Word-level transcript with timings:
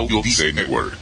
Audio 0.00 0.22
Network. 0.54 0.96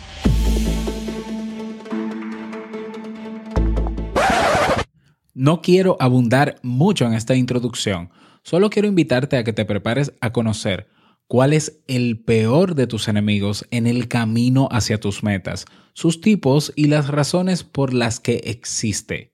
No 5.34 5.62
quiero 5.62 5.96
abundar 6.00 6.58
mucho 6.64 7.06
en 7.06 7.12
esta 7.12 7.36
introducción, 7.36 8.10
solo 8.42 8.70
quiero 8.70 8.88
invitarte 8.88 9.36
a 9.36 9.44
que 9.44 9.52
te 9.52 9.64
prepares 9.64 10.12
a 10.20 10.32
conocer 10.32 10.88
cuál 11.28 11.52
es 11.52 11.80
el 11.86 12.24
peor 12.24 12.74
de 12.74 12.88
tus 12.88 13.06
enemigos 13.06 13.64
en 13.70 13.86
el 13.86 14.08
camino 14.08 14.68
hacia 14.72 14.98
tus 14.98 15.22
metas, 15.22 15.66
sus 15.92 16.20
tipos 16.20 16.72
y 16.74 16.88
las 16.88 17.06
razones 17.06 17.62
por 17.62 17.94
las 17.94 18.18
que 18.18 18.38
existe. 18.46 19.32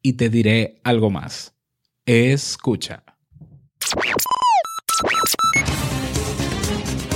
Y 0.00 0.14
te 0.14 0.30
diré 0.30 0.80
algo 0.84 1.10
más. 1.10 1.54
Escucha. 2.06 3.11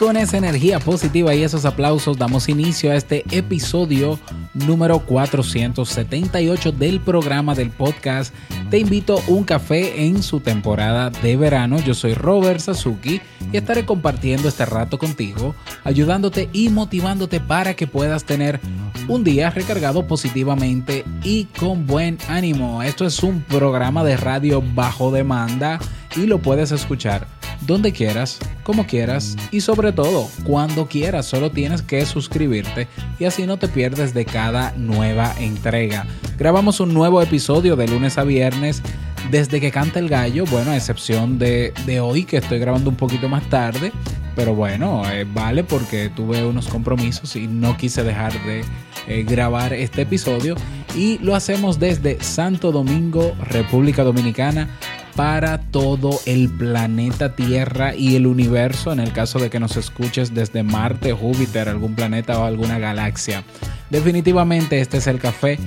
Con 0.00 0.16
esa 0.16 0.38
energía 0.38 0.80
positiva 0.80 1.34
y 1.34 1.42
esos 1.42 1.66
aplausos 1.66 2.16
damos 2.16 2.48
inicio 2.48 2.90
a 2.90 2.94
este 2.94 3.22
episodio 3.32 4.18
número 4.54 5.00
478 5.00 6.72
del 6.72 7.00
programa 7.00 7.54
del 7.54 7.68
podcast 7.68 8.34
Te 8.70 8.78
invito 8.78 9.18
a 9.18 9.30
un 9.30 9.44
café 9.44 10.06
en 10.06 10.22
su 10.22 10.40
temporada 10.40 11.10
de 11.10 11.36
verano. 11.36 11.78
Yo 11.80 11.92
soy 11.92 12.14
Robert 12.14 12.60
Sasuki 12.60 13.20
y 13.52 13.56
estaré 13.58 13.84
compartiendo 13.84 14.48
este 14.48 14.64
rato 14.64 14.96
contigo, 14.96 15.54
ayudándote 15.84 16.48
y 16.54 16.70
motivándote 16.70 17.38
para 17.38 17.74
que 17.74 17.86
puedas 17.86 18.24
tener 18.24 18.58
un 19.06 19.22
día 19.22 19.50
recargado 19.50 20.06
positivamente 20.06 21.04
y 21.24 21.44
con 21.44 21.86
buen 21.86 22.16
ánimo. 22.26 22.82
Esto 22.82 23.04
es 23.04 23.22
un 23.22 23.42
programa 23.42 24.02
de 24.02 24.16
radio 24.16 24.62
bajo 24.74 25.10
demanda 25.10 25.78
y 26.16 26.24
lo 26.24 26.38
puedes 26.38 26.72
escuchar 26.72 27.39
donde 27.70 27.92
quieras, 27.92 28.38
como 28.62 28.86
quieras 28.86 29.36
y 29.50 29.60
sobre 29.62 29.92
todo 29.92 30.28
cuando 30.44 30.86
quieras. 30.86 31.26
Solo 31.26 31.50
tienes 31.50 31.82
que 31.82 32.04
suscribirte 32.04 32.88
y 33.18 33.24
así 33.24 33.46
no 33.46 33.58
te 33.58 33.68
pierdes 33.68 34.12
de 34.12 34.24
cada 34.24 34.72
nueva 34.76 35.34
entrega. 35.38 36.06
Grabamos 36.38 36.80
un 36.80 36.92
nuevo 36.92 37.22
episodio 37.22 37.76
de 37.76 37.88
lunes 37.88 38.18
a 38.18 38.24
viernes 38.24 38.82
desde 39.30 39.60
que 39.60 39.70
canta 39.70 39.98
el 39.98 40.08
gallo, 40.08 40.44
bueno, 40.46 40.70
a 40.70 40.76
excepción 40.76 41.38
de, 41.38 41.72
hoy 42.02 42.24
que 42.24 42.38
estoy 42.38 42.58
grabando 42.58 42.90
un 42.90 42.96
poquito 42.96 43.28
más 43.28 43.48
tarde, 43.48 43.92
pero 44.34 44.54
bueno, 44.54 45.02
eh, 45.10 45.26
vale 45.30 45.62
porque 45.62 46.08
tuve 46.08 46.44
unos 46.44 46.68
compromisos 46.68 47.36
y 47.36 47.46
no 47.46 47.76
quise 47.76 48.02
dejar 48.02 48.32
de 48.44 48.64
eh, 49.06 49.22
grabar 49.22 49.72
este 49.72 50.02
episodio 50.02 50.56
y 50.96 51.18
lo 51.18 51.34
hacemos 51.34 51.78
desde 51.78 52.20
Santo 52.22 52.72
Domingo, 52.72 53.36
República 53.44 54.02
Dominicana 54.02 54.68
para 55.16 55.60
todo 55.70 56.20
el 56.26 56.48
planeta 56.48 57.34
Tierra 57.34 57.94
y 57.94 58.16
el 58.16 58.26
universo 58.26 58.92
en 58.92 59.00
el 59.00 59.12
caso 59.12 59.38
de 59.38 59.50
que 59.50 59.60
nos 59.60 59.76
escuches 59.76 60.34
desde 60.34 60.62
Marte, 60.62 61.12
Júpiter, 61.12 61.68
algún 61.68 61.94
planeta 61.94 62.38
o 62.38 62.44
alguna 62.44 62.78
galaxia. 62.78 63.44
Definitivamente 63.90 64.80
este 64.80 64.98
es 64.98 65.06
el 65.06 65.18
café 65.18 65.58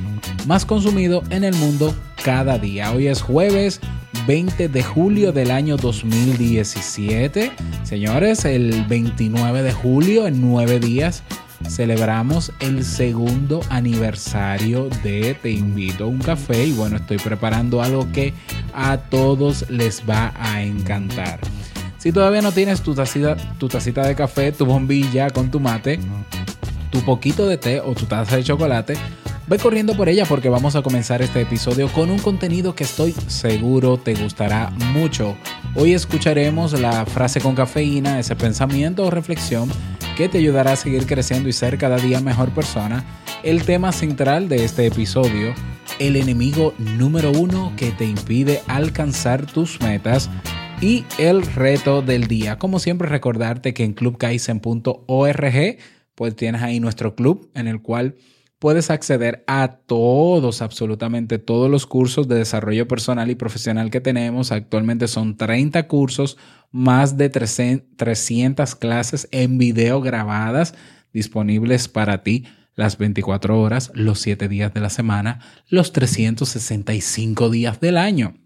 más 0.48 0.66
consumido 0.66 1.24
en 1.30 1.44
el 1.44 1.56
mundo 1.56 1.94
cada 2.24 2.58
día. 2.58 2.92
Hoy 2.92 3.08
es 3.08 3.22
jueves 3.22 3.82
20 4.28 4.70
de 4.70 4.84
julio 4.84 5.32
del 5.32 5.52
año 5.52 5.76
2017. 5.76 7.52
Señores, 7.84 8.46
el 8.46 8.86
29 8.86 9.64
de 9.64 9.74
julio, 9.74 10.28
en 10.28 10.42
nueve 10.42 10.80
días, 10.80 11.24
celebramos 11.68 12.52
el 12.60 12.84
segundo 12.84 13.62
aniversario 13.70 14.90
de 15.04 15.36
Te 15.42 15.52
invito 15.52 16.06
a 16.06 16.08
un 16.08 16.20
café 16.20 16.66
y 16.66 16.74
bueno, 16.74 16.98
estoy 16.98 17.18
preparando 17.18 17.82
algo 17.82 18.12
que 18.12 18.34
a 18.74 18.98
todos 18.98 19.70
les 19.70 20.04
va 20.08 20.34
a 20.38 20.64
encantar. 20.64 21.40
Si 21.98 22.12
todavía 22.12 22.42
no 22.42 22.52
tienes 22.52 22.82
tu 22.82 22.94
tacita, 22.94 23.38
tu 23.58 23.68
de 23.70 24.16
café, 24.16 24.52
tu 24.52 24.66
bombilla 24.66 25.30
con 25.30 25.50
tu 25.50 25.60
mate, 25.60 26.00
tu 26.92 27.00
poquito 27.02 27.48
de 27.48 27.58
té 27.58 27.80
o 27.80 27.94
tu 27.94 28.06
taza 28.06 28.36
de 28.36 28.44
chocolate, 28.44 28.98
Ve 29.46 29.58
corriendo 29.58 29.98
por 29.98 30.08
ella 30.08 30.26
porque 30.26 30.48
vamos 30.48 30.78
a 30.78 30.82
comenzar 30.82 31.22
este 31.22 31.42
episodio 31.42 31.90
con 31.90 32.10
un 32.10 32.20
contenido 32.20 32.76
que 32.76 32.86
estoy 32.86 33.12
seguro 33.28 33.98
te 33.98 34.16
gustará 34.16 34.70
mucho. 34.94 35.36
Hoy 35.76 35.94
escucharemos 35.94 36.80
la 36.80 37.06
frase 37.06 37.42
con 37.42 37.54
cafeína, 37.54 38.20
ese 38.20 38.38
pensamiento 38.38 39.04
o 39.04 39.12
reflexión 39.12 39.70
que 40.16 40.30
te 40.30 40.38
ayudará 40.38 40.72
a 40.72 40.76
seguir 40.78 41.06
creciendo 41.06 41.50
y 41.50 41.54
ser 41.54 41.78
cada 41.78 41.98
día 41.98 42.22
mejor 42.22 42.52
persona. 42.52 43.04
El 43.44 43.66
tema 43.66 43.92
central 43.92 44.48
de 44.48 44.64
este 44.64 44.86
episodio, 44.86 45.54
el 46.00 46.16
enemigo 46.16 46.74
número 46.78 47.32
uno 47.32 47.74
que 47.76 47.92
te 47.92 48.06
impide 48.06 48.62
alcanzar 48.68 49.46
tus 49.46 49.82
metas 49.82 50.30
y 50.80 51.04
el 51.18 51.46
reto 51.46 52.02
del 52.02 52.28
día. 52.28 52.58
Como 52.58 52.80
siempre 52.80 53.10
recordarte 53.10 53.74
que 53.74 53.84
en 53.84 53.92
clubkaisen.org 53.92 55.78
pues 56.16 56.36
tienes 56.36 56.62
ahí 56.62 56.80
nuestro 56.80 57.16
club 57.16 57.50
en 57.56 57.68
el 57.68 57.82
cual 57.82 58.16
puedes 58.64 58.90
acceder 58.92 59.44
a 59.46 59.68
todos, 59.86 60.62
absolutamente 60.62 61.38
todos 61.38 61.70
los 61.70 61.86
cursos 61.86 62.30
de 62.30 62.36
desarrollo 62.36 62.88
personal 62.88 63.30
y 63.30 63.36
profesional 63.36 63.92
que 63.92 64.00
tenemos. 64.00 64.54
Actualmente 64.54 65.10
son 65.10 65.36
30 65.36 65.86
cursos, 65.90 66.38
más 66.72 67.18
de 67.18 67.30
300 67.30 68.76
clases 68.76 69.28
en 69.32 69.58
video 69.58 70.00
grabadas 70.00 70.76
disponibles 71.12 71.90
para 71.90 72.24
ti 72.24 72.46
las 72.74 72.98
24 72.98 73.60
horas, 73.60 73.92
los 73.96 74.22
7 74.22 74.48
días 74.48 74.74
de 74.74 74.80
la 74.80 74.90
semana, 74.90 75.42
los 75.68 75.92
365 75.92 77.50
días 77.50 77.82
del 77.82 77.98
año. 77.98 78.38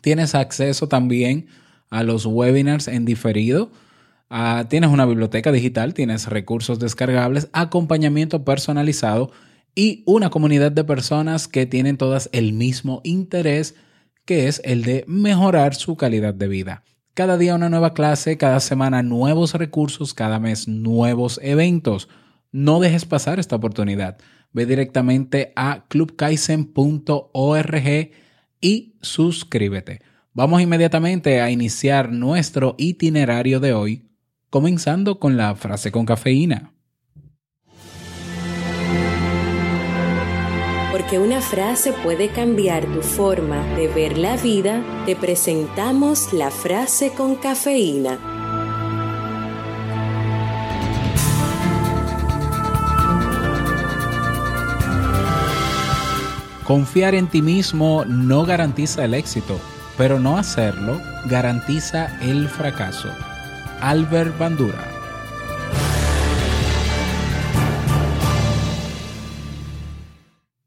Tienes 0.00 0.36
acceso 0.36 0.86
también 0.86 1.48
a 1.90 2.04
los 2.04 2.24
webinars 2.24 2.86
en 2.86 3.04
diferido 3.04 3.72
Ah, 4.32 4.66
tienes 4.68 4.90
una 4.90 5.06
biblioteca 5.06 5.50
digital, 5.50 5.92
tienes 5.92 6.28
recursos 6.28 6.78
descargables, 6.78 7.48
acompañamiento 7.52 8.44
personalizado 8.44 9.32
y 9.74 10.04
una 10.06 10.30
comunidad 10.30 10.70
de 10.70 10.84
personas 10.84 11.48
que 11.48 11.66
tienen 11.66 11.96
todas 11.96 12.30
el 12.32 12.52
mismo 12.52 13.00
interés, 13.02 13.74
que 14.24 14.46
es 14.46 14.62
el 14.64 14.84
de 14.84 15.04
mejorar 15.08 15.74
su 15.74 15.96
calidad 15.96 16.32
de 16.32 16.46
vida. 16.46 16.84
Cada 17.14 17.38
día 17.38 17.56
una 17.56 17.70
nueva 17.70 17.92
clase, 17.92 18.38
cada 18.38 18.60
semana 18.60 19.02
nuevos 19.02 19.54
recursos, 19.54 20.14
cada 20.14 20.38
mes 20.38 20.68
nuevos 20.68 21.40
eventos. 21.42 22.08
No 22.52 22.78
dejes 22.78 23.06
pasar 23.06 23.40
esta 23.40 23.56
oportunidad. 23.56 24.18
Ve 24.52 24.64
directamente 24.64 25.52
a 25.56 25.86
clubkaisen.org 25.88 28.10
y 28.60 28.94
suscríbete. 29.00 30.02
Vamos 30.34 30.62
inmediatamente 30.62 31.40
a 31.40 31.50
iniciar 31.50 32.12
nuestro 32.12 32.76
itinerario 32.78 33.58
de 33.58 33.72
hoy 33.72 34.09
comenzando 34.50 35.20
con 35.20 35.36
la 35.36 35.54
frase 35.54 35.92
con 35.92 36.04
cafeína. 36.04 36.72
Porque 40.90 41.18
una 41.18 41.40
frase 41.40 41.92
puede 41.92 42.28
cambiar 42.28 42.84
tu 42.84 43.00
forma 43.00 43.64
de 43.76 43.88
ver 43.88 44.18
la 44.18 44.36
vida, 44.36 44.82
te 45.06 45.16
presentamos 45.16 46.32
la 46.32 46.50
frase 46.50 47.12
con 47.12 47.36
cafeína. 47.36 48.18
Confiar 56.66 57.16
en 57.16 57.26
ti 57.26 57.42
mismo 57.42 58.04
no 58.04 58.44
garantiza 58.44 59.04
el 59.04 59.14
éxito, 59.14 59.58
pero 59.96 60.20
no 60.20 60.38
hacerlo 60.38 61.00
garantiza 61.26 62.16
el 62.20 62.48
fracaso. 62.48 63.08
Albert 63.80 64.36
Bandura. 64.38 64.86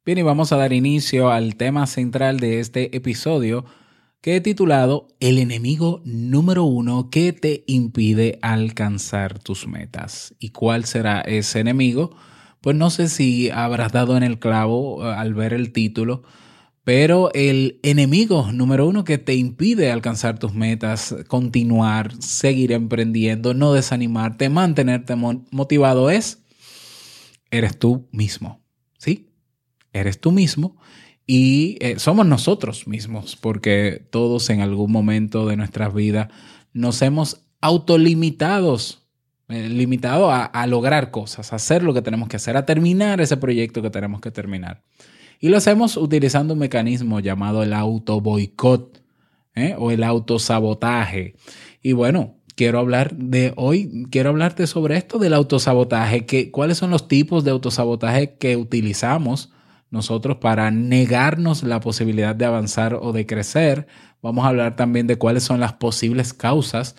Bien, 0.05 0.17
y 0.17 0.21
vamos 0.21 0.51
a 0.51 0.57
dar 0.57 0.73
inicio 0.73 1.29
al 1.29 1.55
tema 1.55 1.87
central 1.87 2.39
de 2.39 2.59
este 2.59 2.95
episodio 2.97 3.65
que 4.21 4.35
he 4.35 4.41
titulado 4.41 5.07
El 5.19 5.37
enemigo 5.37 6.01
número 6.05 6.63
uno 6.63 7.09
que 7.09 7.33
te 7.33 7.63
impide 7.67 8.39
alcanzar 8.41 9.37
tus 9.37 9.67
metas. 9.67 10.33
¿Y 10.39 10.49
cuál 10.49 10.85
será 10.85 11.21
ese 11.21 11.59
enemigo? 11.59 12.15
Pues 12.61 12.75
no 12.75 12.89
sé 12.89 13.09
si 13.09 13.49
habrás 13.49 13.91
dado 13.91 14.17
en 14.17 14.23
el 14.23 14.39
clavo 14.39 15.05
eh, 15.05 15.13
al 15.13 15.33
ver 15.33 15.53
el 15.53 15.71
título, 15.71 16.23
pero 16.83 17.31
el 17.33 17.79
enemigo 17.83 18.51
número 18.51 18.87
uno 18.87 19.03
que 19.03 19.17
te 19.17 19.35
impide 19.35 19.91
alcanzar 19.91 20.39
tus 20.39 20.53
metas, 20.53 21.15
continuar, 21.27 22.13
seguir 22.21 22.71
emprendiendo, 22.71 23.53
no 23.53 23.73
desanimarte, 23.73 24.49
mantenerte 24.49 25.15
motivado 25.15 26.09
es, 26.09 26.43
eres 27.51 27.77
tú 27.77 28.07
mismo. 28.11 28.61
¿Sí? 28.97 29.33
eres 29.93 30.19
tú 30.19 30.31
mismo 30.31 30.75
y 31.25 31.77
eh, 31.79 31.99
somos 31.99 32.25
nosotros 32.25 32.87
mismos, 32.87 33.37
porque 33.37 34.05
todos 34.09 34.49
en 34.49 34.59
algún 34.59 34.91
momento 34.91 35.45
de 35.45 35.55
nuestras 35.55 35.93
vidas 35.93 36.27
nos 36.73 37.01
hemos 37.01 37.45
autolimitados, 37.61 39.07
eh, 39.47 39.69
limitado 39.69 40.31
a, 40.31 40.43
a, 40.43 40.67
lograr 40.67 41.11
cosas, 41.11 41.53
a 41.53 41.55
hacer 41.55 41.83
lo 41.83 41.93
que 41.93 42.01
tenemos 42.01 42.27
que 42.27 42.35
hacer, 42.35 42.57
a 42.57 42.65
terminar 42.65 43.21
ese 43.21 43.37
proyecto 43.37 43.81
que 43.81 43.89
tenemos 43.89 44.19
que 44.19 44.31
terminar. 44.31 44.83
Y 45.43 45.49
lo 45.49 45.57
hacemos 45.57 45.97
utilizando 45.97 46.53
un 46.53 46.61
mecanismo 46.61 47.19
llamado 47.19 47.63
el 47.63 47.73
auto 47.73 48.21
boicot 48.21 49.03
¿eh? 49.55 49.75
o 49.77 49.91
el 49.91 50.05
autosabotaje. 50.05 51.35
Y 51.81 51.91
bueno, 51.91 52.37
quiero 52.55 52.79
hablar 52.79 53.13
de 53.17 53.51
hoy, 53.57 54.07
quiero 54.09 54.29
hablarte 54.29 54.67
sobre 54.67 54.95
esto 54.95 55.19
del 55.19 55.33
autosabotaje, 55.33 56.25
que, 56.25 56.49
cuáles 56.49 56.77
son 56.77 56.91
los 56.91 57.09
tipos 57.09 57.43
de 57.43 57.51
autosabotaje 57.51 58.37
que 58.37 58.55
utilizamos 58.55 59.51
nosotros 59.89 60.37
para 60.37 60.71
negarnos 60.71 61.63
la 61.63 61.81
posibilidad 61.81 62.33
de 62.33 62.45
avanzar 62.45 62.93
o 63.01 63.11
de 63.11 63.25
crecer. 63.25 63.85
Vamos 64.21 64.45
a 64.45 64.47
hablar 64.47 64.77
también 64.77 65.07
de 65.07 65.17
cuáles 65.17 65.43
son 65.43 65.59
las 65.59 65.73
posibles 65.73 66.33
causas 66.33 66.95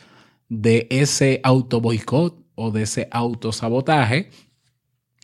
de 0.51 0.87
ese 0.91 1.41
auto 1.45 1.81
boicot 1.81 2.45
o 2.57 2.73
de 2.73 2.83
ese 2.83 3.09
autosabotaje. 3.11 4.29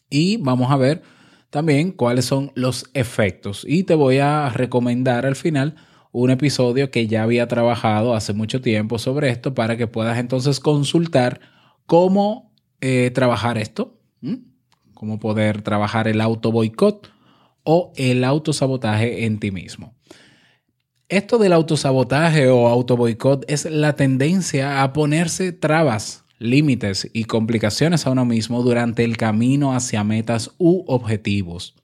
Y 0.08 0.38
vamos 0.38 0.70
a 0.70 0.78
ver 0.78 1.02
también 1.50 1.92
cuáles 1.92 2.24
son 2.24 2.52
los 2.54 2.90
efectos. 2.94 3.64
Y 3.68 3.84
te 3.84 3.94
voy 3.94 4.18
a 4.18 4.48
recomendar 4.48 5.26
al 5.26 5.36
final 5.36 5.76
un 6.12 6.30
episodio 6.30 6.90
que 6.90 7.06
ya 7.06 7.22
había 7.22 7.46
trabajado 7.46 8.14
hace 8.14 8.32
mucho 8.32 8.60
tiempo 8.60 8.98
sobre 8.98 9.30
esto 9.30 9.54
para 9.54 9.76
que 9.76 9.86
puedas 9.86 10.18
entonces 10.18 10.58
consultar 10.58 11.40
cómo 11.86 12.52
eh, 12.80 13.10
trabajar 13.12 13.58
esto, 13.58 14.00
cómo 14.94 15.18
poder 15.18 15.62
trabajar 15.62 16.08
el 16.08 16.20
auto 16.20 16.50
boicot 16.52 17.10
o 17.62 17.92
el 17.96 18.24
autosabotaje 18.24 19.26
en 19.26 19.38
ti 19.38 19.50
mismo. 19.50 19.94
Esto 21.08 21.38
del 21.38 21.52
autosabotaje 21.52 22.48
o 22.48 22.68
autoboicot 22.68 23.44
es 23.50 23.64
la 23.64 23.96
tendencia 23.96 24.82
a 24.82 24.92
ponerse 24.92 25.52
trabas, 25.52 26.24
límites 26.40 27.08
y 27.12 27.24
complicaciones 27.24 28.06
a 28.06 28.10
uno 28.10 28.24
mismo 28.24 28.62
durante 28.62 29.04
el 29.04 29.16
camino 29.16 29.72
hacia 29.72 30.02
metas 30.02 30.50
u 30.58 30.82
objetivos. 30.88 31.76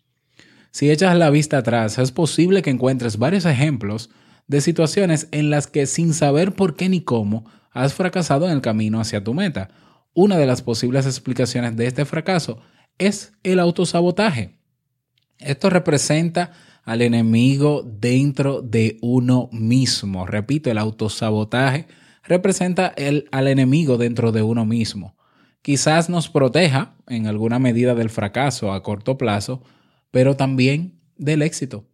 Si 0.73 0.91
echas 0.91 1.17
la 1.17 1.31
vista 1.31 1.59
atrás, 1.59 1.99
es 1.99 2.11
posible 2.11 2.63
que 2.63 2.71
encuentres 2.71 3.19
varios 3.19 3.45
ejemplos 3.45 4.11
de 4.49 4.61
situaciones 4.61 5.29
en 5.31 5.51
las 5.51 5.67
que 5.67 5.87
sin 5.87 6.15
saber 6.15 6.55
por 6.55 6.75
qué 6.75 6.89
ni 6.89 7.03
cómo 7.03 7.45
has 7.71 7.95
fracasado 7.95 8.47
en 8.47 8.53
el 8.53 8.63
camino 8.63 9.01
hacia 9.01 9.23
tu 9.23 9.35
meta. 9.35 9.69
Una 10.15 10.39
de 10.39 10.47
las 10.47 10.63
posibles 10.63 11.05
explicaciones 11.05 11.77
de 11.77 11.87
este 11.87 12.05
fracaso 12.07 12.59
es 12.99 13.33
el 13.43 13.61
autosabotaje. 13.61 14.59
Esto 15.39 15.69
representa 15.69 16.53
al 16.85 17.03
enemigo 17.03 17.83
dentro 17.83 18.63
de 18.63 18.97
uno 19.03 19.51
mismo. 19.53 20.25
Repito, 20.25 20.71
el 20.71 20.79
autosabotaje 20.79 21.87
representa 22.27 22.93
el, 22.97 23.29
al 23.33 23.49
enemigo 23.49 23.97
dentro 23.97 24.33
de 24.33 24.43
uno 24.43 24.65
mismo. 24.65 25.17
Quizás 25.63 26.09
nos 26.09 26.29
proteja 26.29 26.97
en 27.09 27.27
alguna 27.27 27.59
medida 27.59 27.95
del 27.95 28.11
fracaso 28.11 28.73
a 28.73 28.83
corto 28.83 29.19
plazo, 29.19 29.63
pero 30.11 30.37
también 30.37 31.01
del 31.17 31.43
éxito. 31.43 31.89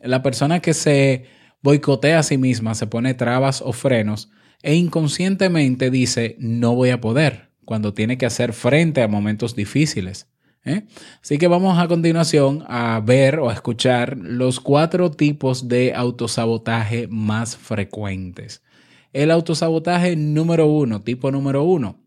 La 0.00 0.22
persona 0.22 0.60
que 0.60 0.74
se 0.74 1.24
boicotea 1.62 2.18
a 2.18 2.22
sí 2.22 2.38
misma, 2.38 2.74
se 2.74 2.86
pone 2.86 3.14
trabas 3.14 3.62
o 3.62 3.72
frenos 3.72 4.30
e 4.62 4.74
inconscientemente 4.74 5.90
dice 5.90 6.36
no 6.38 6.74
voy 6.74 6.90
a 6.90 7.00
poder 7.00 7.50
cuando 7.64 7.94
tiene 7.94 8.18
que 8.18 8.26
hacer 8.26 8.52
frente 8.52 9.02
a 9.02 9.08
momentos 9.08 9.54
difíciles. 9.54 10.28
¿eh? 10.64 10.84
Así 11.22 11.38
que 11.38 11.48
vamos 11.48 11.78
a 11.78 11.88
continuación 11.88 12.64
a 12.68 13.00
ver 13.04 13.38
o 13.38 13.50
a 13.50 13.54
escuchar 13.54 14.16
los 14.18 14.60
cuatro 14.60 15.10
tipos 15.10 15.68
de 15.68 15.94
autosabotaje 15.94 17.06
más 17.08 17.56
frecuentes. 17.56 18.62
El 19.12 19.30
autosabotaje 19.30 20.16
número 20.16 20.66
uno, 20.66 21.02
tipo 21.02 21.30
número 21.30 21.64
uno, 21.64 22.00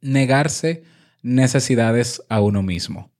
negarse 0.00 0.82
necesidades 1.22 2.22
a 2.28 2.40
uno 2.40 2.62
mismo. 2.62 3.10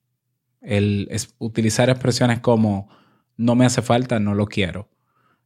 El 0.61 1.09
utilizar 1.39 1.91
expresiones 1.91 2.41
como 2.41 2.89
no 3.37 3.55
me 3.55 3.67
hace 3.67 3.83
falta, 3.83 4.19
no 4.19 4.35
lo 4.35 4.47
quiero. 4.47 4.89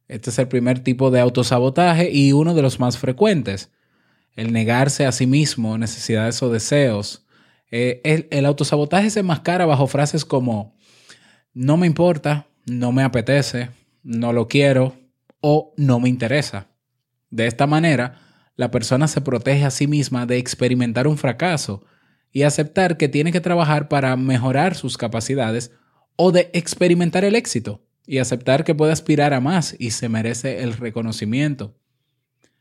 Este 0.07 0.31
es 0.31 0.39
el 0.39 0.47
primer 0.47 0.79
tipo 0.79 1.11
de 1.11 1.19
autosabotaje 1.19 2.11
y 2.11 2.33
uno 2.33 2.53
de 2.53 2.61
los 2.61 2.79
más 2.79 2.97
frecuentes. 2.97 3.71
El 4.35 4.51
negarse 4.51 5.05
a 5.05 5.11
sí 5.11 5.27
mismo 5.27 5.77
necesidades 5.77 6.41
o 6.41 6.49
deseos 6.49 7.23
eh, 7.75 8.01
el, 8.03 8.27
el, 8.29 8.45
autosabotaje 8.45 9.09
se 9.09 9.21
enmascara 9.21 9.65
bajo 9.65 9.87
frases 9.87 10.25
como 10.25 10.75
no 11.55 11.75
me 11.75 11.87
importa, 11.87 12.45
no 12.67 12.91
me 12.91 13.01
apetece, 13.01 13.71
no 14.03 14.31
lo 14.31 14.47
quiero 14.47 14.95
o 15.41 15.73
no 15.75 15.99
me 15.99 16.07
interesa. 16.07 16.67
De 17.33 17.47
esta 17.47 17.65
manera, 17.65 18.19
la 18.55 18.69
persona 18.69 19.07
se 19.07 19.19
protege 19.19 19.65
a 19.65 19.71
sí 19.71 19.87
misma 19.87 20.27
de 20.27 20.37
experimentar 20.37 21.07
un 21.07 21.17
fracaso 21.17 21.83
y 22.31 22.43
aceptar 22.43 22.95
que 22.95 23.09
tiene 23.09 23.31
que 23.31 23.41
trabajar 23.41 23.89
para 23.89 24.15
mejorar 24.15 24.75
sus 24.75 24.97
capacidades 24.97 25.71
o 26.15 26.31
de 26.31 26.51
experimentar 26.53 27.25
el 27.25 27.33
éxito 27.33 27.81
y 28.05 28.19
aceptar 28.19 28.63
que 28.63 28.75
puede 28.75 28.91
aspirar 28.91 29.33
a 29.33 29.39
más 29.39 29.75
y 29.79 29.89
se 29.89 30.09
merece 30.09 30.61
el 30.61 30.73
reconocimiento. 30.73 31.75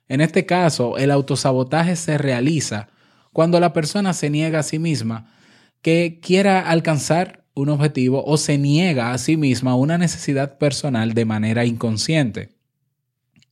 En 0.08 0.22
este 0.22 0.46
caso, 0.46 0.96
el 0.96 1.10
autosabotaje 1.10 1.94
se 1.94 2.16
realiza 2.16 2.88
cuando 3.30 3.60
la 3.60 3.74
persona 3.74 4.14
se 4.14 4.30
niega 4.30 4.60
a 4.60 4.62
sí 4.62 4.78
misma 4.78 5.34
que 5.82 6.18
quiera 6.22 6.60
alcanzar 6.60 7.44
un 7.52 7.68
objetivo 7.68 8.24
o 8.24 8.38
se 8.38 8.56
niega 8.56 9.12
a 9.12 9.18
sí 9.18 9.36
misma 9.36 9.76
una 9.76 9.98
necesidad 9.98 10.56
personal 10.56 11.12
de 11.12 11.26
manera 11.26 11.66
inconsciente. 11.66 12.61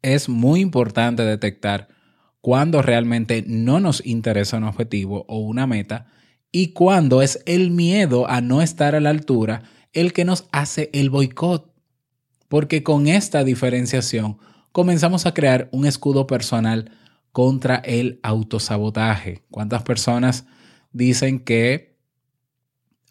Es 0.02 0.28
muy 0.28 0.60
importante 0.60 1.24
detectar 1.24 1.88
cuando 2.40 2.82
realmente 2.82 3.44
no 3.46 3.80
nos 3.80 4.04
interesa 4.04 4.56
un 4.56 4.64
objetivo 4.64 5.24
o 5.28 5.38
una 5.38 5.66
meta 5.66 6.06
y 6.52 6.72
cuando 6.72 7.22
es 7.22 7.42
el 7.46 7.70
miedo 7.70 8.28
a 8.28 8.40
no 8.40 8.62
estar 8.62 8.94
a 8.94 9.00
la 9.00 9.10
altura 9.10 9.62
el 9.92 10.12
que 10.12 10.24
nos 10.24 10.46
hace 10.52 10.90
el 10.92 11.10
boicot. 11.10 11.72
Porque 12.48 12.82
con 12.82 13.06
esta 13.06 13.44
diferenciación 13.44 14.38
comenzamos 14.72 15.26
a 15.26 15.34
crear 15.34 15.68
un 15.72 15.86
escudo 15.86 16.26
personal 16.26 16.92
contra 17.32 17.76
el 17.76 18.18
autosabotaje. 18.22 19.44
¿Cuántas 19.50 19.82
personas 19.82 20.46
dicen 20.92 21.40
que 21.40 21.90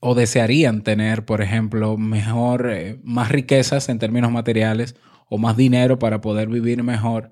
o 0.02 0.16
desearían 0.16 0.82
tener, 0.82 1.26
por 1.26 1.42
ejemplo, 1.42 1.98
mejor, 1.98 2.70
eh, 2.72 3.00
más 3.04 3.30
riquezas 3.30 3.90
en 3.90 4.00
términos 4.00 4.32
materiales 4.32 4.96
o 5.30 5.38
más 5.38 5.56
dinero 5.56 6.00
para 6.00 6.22
poder 6.22 6.50
vivir 6.50 6.84
mejor? 6.84 7.30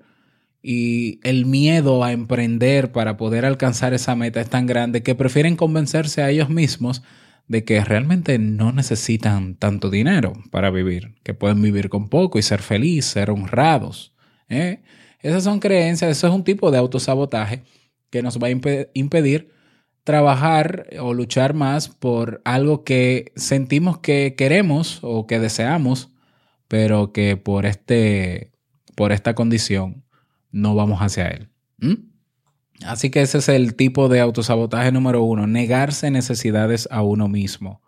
Y 0.62 1.20
el 1.22 1.46
miedo 1.46 2.02
a 2.02 2.12
emprender 2.12 2.92
para 2.92 3.16
poder 3.16 3.44
alcanzar 3.44 3.94
esa 3.94 4.16
meta 4.16 4.40
es 4.40 4.48
tan 4.48 4.66
grande 4.66 5.02
que 5.02 5.14
prefieren 5.14 5.56
convencerse 5.56 6.22
a 6.22 6.30
ellos 6.30 6.48
mismos 6.48 7.02
de 7.46 7.64
que 7.64 7.82
realmente 7.84 8.38
no 8.38 8.72
necesitan 8.72 9.54
tanto 9.54 9.90
dinero 9.90 10.34
para 10.50 10.70
vivir, 10.70 11.14
que 11.22 11.34
pueden 11.34 11.62
vivir 11.62 11.88
con 11.88 12.08
poco 12.08 12.38
y 12.38 12.42
ser 12.42 12.60
felices, 12.60 13.12
ser 13.12 13.30
honrados. 13.30 14.14
¿eh? 14.48 14.82
Esas 15.20 15.44
son 15.44 15.58
creencias, 15.58 16.10
eso 16.10 16.28
es 16.28 16.32
un 16.32 16.44
tipo 16.44 16.70
de 16.70 16.78
autosabotaje 16.78 17.62
que 18.10 18.22
nos 18.22 18.38
va 18.38 18.48
a 18.48 18.88
impedir 18.94 19.50
trabajar 20.04 20.86
o 21.00 21.12
luchar 21.12 21.52
más 21.52 21.88
por 21.88 22.40
algo 22.44 22.82
que 22.82 23.32
sentimos 23.36 23.98
que 23.98 24.34
queremos 24.36 25.00
o 25.02 25.26
que 25.26 25.38
deseamos, 25.38 26.10
pero 26.68 27.12
que 27.12 27.36
por, 27.36 27.66
este, 27.66 28.52
por 28.94 29.12
esta 29.12 29.34
condición 29.34 30.04
no 30.50 30.74
vamos 30.74 31.00
hacia 31.00 31.28
él. 31.28 31.48
Así 32.84 33.10
que 33.10 33.22
ese 33.22 33.38
es 33.38 33.48
el 33.48 33.74
tipo 33.74 34.08
de 34.08 34.20
autosabotaje 34.20 34.92
número 34.92 35.22
uno, 35.22 35.46
negarse 35.46 36.10
necesidades 36.10 36.88
a 36.90 37.02
uno 37.02 37.28
mismo. 37.28 37.82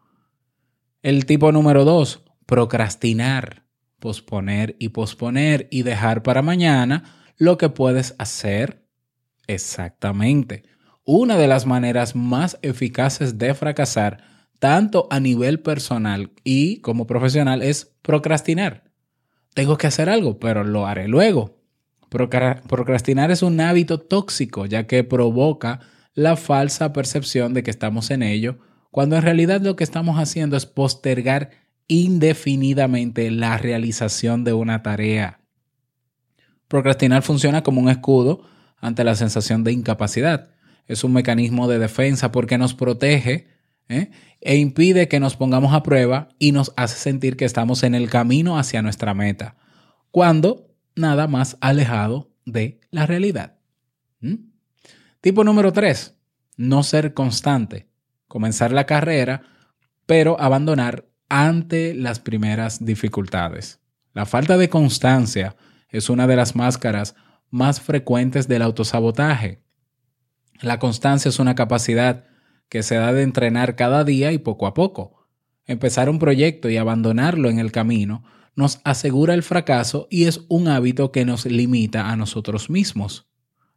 El 1.03 1.27
tipo 1.27 1.53
número 1.53 1.85
dos, 1.85 2.25
procrastinar, 2.47 3.65
posponer 4.01 4.77
y 4.79 4.89
posponer 4.89 5.69
y 5.71 5.83
dejar 5.83 6.23
para 6.23 6.43
mañana 6.43 7.05
lo 7.37 7.57
que 7.59 7.69
puedes 7.69 8.15
hacer 8.19 8.87
exactamente. 9.47 10.65
Una 11.05 11.37
de 11.37 11.49
las 11.49 11.67
maneras 11.67 12.15
más 12.15 12.59
eficaces 12.63 13.39
de 13.39 13.55
fracasar 13.55 14.30
tanto 14.61 15.09
a 15.11 15.19
nivel 15.19 15.61
personal 15.61 16.31
y 16.45 16.81
como 16.83 17.07
profesional, 17.09 17.63
es 17.63 17.97
procrastinar. 18.03 18.85
Tengo 19.55 19.77
que 19.77 19.89
hacer 19.89 20.09
algo, 20.09 20.39
pero 20.39 20.63
lo 20.63 20.87
haré 20.87 21.09
luego. 21.09 21.59
Procrastinar 22.09 23.31
es 23.31 23.43
un 23.43 23.61
hábito 23.61 23.99
tóxico, 23.99 24.67
ya 24.67 24.87
que 24.87 25.03
provoca 25.03 25.81
la 26.15 26.37
falsa 26.37 26.93
percepción 26.93 27.55
de 27.55 27.63
que 27.63 27.71
estamos 27.71 28.11
en 28.11 28.23
ello, 28.23 28.59
cuando 28.91 29.17
en 29.17 29.23
realidad 29.23 29.61
lo 29.61 29.77
que 29.77 29.85
estamos 29.85 30.19
haciendo 30.19 30.57
es 30.57 30.67
postergar 30.67 31.51
indefinidamente 31.89 33.31
la 33.31 33.59
realización 33.59 34.45
de 34.45 34.53
una 34.53 34.83
tarea. 34.83 35.41
Procrastinar 36.69 37.23
funciona 37.23 37.63
como 37.63 37.81
un 37.81 37.89
escudo 37.89 38.43
ante 38.79 39.05
la 39.05 39.15
sensación 39.15 39.65
de 39.65 39.73
incapacidad. 39.73 40.51
Es 40.87 41.03
un 41.03 41.13
mecanismo 41.13 41.67
de 41.67 41.79
defensa 41.79 42.31
porque 42.31 42.59
nos 42.59 42.75
protege 42.75 43.49
¿eh? 43.91 44.11
e 44.41 44.57
impide 44.57 45.09
que 45.09 45.21
nos 45.21 45.37
pongamos 45.37 45.75
a 45.75 45.83
prueba 45.83 46.29
y 46.39 46.53
nos 46.53 46.73
hace 46.77 46.97
sentir 46.97 47.37
que 47.37 47.45
estamos 47.45 47.83
en 47.83 47.95
el 47.95 48.09
camino 48.09 48.59
hacia 48.59 48.81
nuestra 48.81 49.13
meta, 49.13 49.57
cuando 50.11 50.71
nada 50.95 51.27
más 51.27 51.59
alejado 51.61 52.31
de 52.47 52.81
la 52.91 53.05
realidad. 53.05 53.59
¿Mm? 54.21 54.37
Tipo 55.21 55.45
número 55.45 55.73
3, 55.73 56.17
no 56.57 56.83
ser 56.83 57.13
constante. 57.13 57.89
Comenzar 58.27 58.73
la 58.73 58.87
carrera, 58.87 59.43
pero 60.07 60.41
abandonar 60.41 61.07
ante 61.29 61.95
las 61.95 62.21
primeras 62.21 62.85
dificultades. 62.85 63.81
La 64.15 64.25
falta 64.25 64.57
de 64.57 64.69
constancia 64.69 65.57
es 65.89 66.09
una 66.09 66.27
de 66.27 66.37
las 66.37 66.57
máscaras 66.57 67.15
más 67.51 67.81
frecuentes 67.81 68.49
del 68.49 68.63
autosabotaje. 68.63 69.63
La 70.61 70.79
constancia 70.79 71.29
es 71.29 71.39
una 71.39 71.55
capacidad 71.55 72.25
que 72.71 72.83
se 72.83 72.95
da 72.95 73.13
de 73.13 73.23
entrenar 73.23 73.77
cada 73.77 74.05
día 74.05 74.33
y 74.33 74.39
poco 74.39 74.67
a 74.67 74.73
poco. 74.73 75.27
Empezar 75.67 76.09
un 76.09 76.19
proyecto 76.19 76.71
y 76.71 76.79
abandonarlo 76.79 77.51
en 77.51 77.59
el 77.59 77.73
camino 77.73 78.25
nos 78.57 78.81
asegura 78.85 79.35
el 79.35 79.43
fracaso 79.43 80.07
y 80.11 80.25
es 80.25 80.43
un 80.49 80.69
hábito 80.69 81.13
que 81.13 81.25
nos 81.25 81.45
limita 81.45 82.11
a 82.11 82.17
nosotros 82.17 82.71
mismos. 82.71 83.29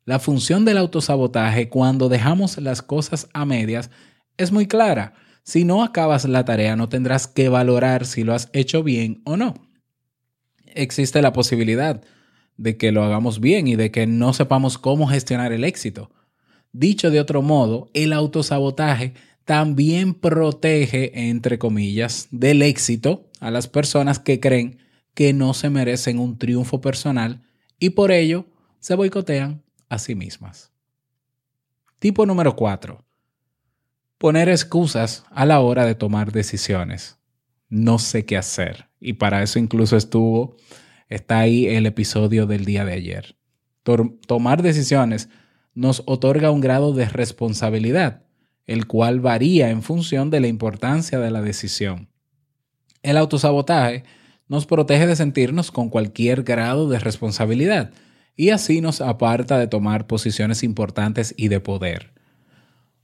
La 0.05 0.19
función 0.19 0.63
del 0.63 0.77
autosabotaje 0.77 1.69
cuando 1.69 2.07
dejamos 2.07 2.57
las 2.57 2.81
cosas 2.81 3.29
a 3.33 3.45
medias 3.45 3.89
es 4.37 4.51
muy 4.51 4.67
clara. 4.67 5.13
Si 5.43 5.65
no 5.65 5.83
acabas 5.83 6.25
la 6.25 6.45
tarea 6.45 6.75
no 6.75 6.87
tendrás 6.87 7.27
que 7.27 7.49
valorar 7.49 8.05
si 8.05 8.23
lo 8.23 8.33
has 8.33 8.49
hecho 8.53 8.83
bien 8.83 9.21
o 9.25 9.37
no. 9.37 9.55
Existe 10.75 11.21
la 11.21 11.33
posibilidad 11.33 12.01
de 12.57 12.77
que 12.77 12.91
lo 12.91 13.03
hagamos 13.03 13.39
bien 13.39 13.67
y 13.67 13.75
de 13.75 13.91
que 13.91 14.05
no 14.05 14.33
sepamos 14.33 14.77
cómo 14.77 15.07
gestionar 15.07 15.51
el 15.51 15.63
éxito. 15.63 16.11
Dicho 16.73 17.11
de 17.11 17.19
otro 17.19 17.43
modo, 17.43 17.89
el 17.93 18.11
autosabotaje 18.13 19.13
también 19.45 20.15
protege, 20.15 21.29
entre 21.29 21.59
comillas, 21.59 22.27
del 22.31 22.63
éxito 22.63 23.29
a 23.39 23.51
las 23.51 23.67
personas 23.67 24.17
que 24.17 24.39
creen 24.39 24.79
que 25.13 25.33
no 25.33 25.53
se 25.53 25.69
merecen 25.69 26.17
un 26.17 26.37
triunfo 26.39 26.81
personal 26.81 27.43
y 27.77 27.91
por 27.91 28.11
ello 28.11 28.47
se 28.79 28.95
boicotean 28.95 29.61
a 29.87 29.99
sí 29.99 30.15
mismas. 30.15 30.71
Tipo 31.99 32.25
número 32.25 32.55
4. 32.55 33.05
Poner 34.17 34.49
excusas 34.49 35.25
a 35.29 35.45
la 35.45 35.59
hora 35.59 35.85
de 35.85 35.93
tomar 35.93 36.31
decisiones. 36.31 37.19
No 37.69 37.99
sé 37.99 38.25
qué 38.25 38.37
hacer. 38.37 38.87
Y 38.99 39.13
para 39.13 39.43
eso 39.43 39.59
incluso 39.59 39.95
estuvo, 39.95 40.55
está 41.07 41.39
ahí 41.39 41.67
el 41.67 41.85
episodio 41.85 42.47
del 42.47 42.65
día 42.65 42.83
de 42.85 42.93
ayer. 42.93 43.35
Tomar 44.25 44.63
decisiones 44.63 45.29
nos 45.75 46.03
otorga 46.05 46.51
un 46.51 46.61
grado 46.61 46.93
de 46.93 47.05
responsabilidad, 47.05 48.23
el 48.67 48.87
cual 48.87 49.19
varía 49.19 49.69
en 49.69 49.81
función 49.81 50.29
de 50.29 50.39
la 50.39 50.47
importancia 50.47 51.19
de 51.19 51.31
la 51.31 51.41
decisión. 51.41 52.09
El 53.01 53.17
autosabotaje 53.17 54.03
nos 54.47 54.65
protege 54.65 55.07
de 55.07 55.15
sentirnos 55.15 55.71
con 55.71 55.89
cualquier 55.89 56.43
grado 56.43 56.87
de 56.89 56.99
responsabilidad 56.99 57.91
y 58.35 58.49
así 58.49 58.81
nos 58.81 59.01
aparta 59.01 59.57
de 59.57 59.67
tomar 59.67 60.07
posiciones 60.07 60.63
importantes 60.63 61.33
y 61.37 61.49
de 61.49 61.59
poder. 61.59 62.13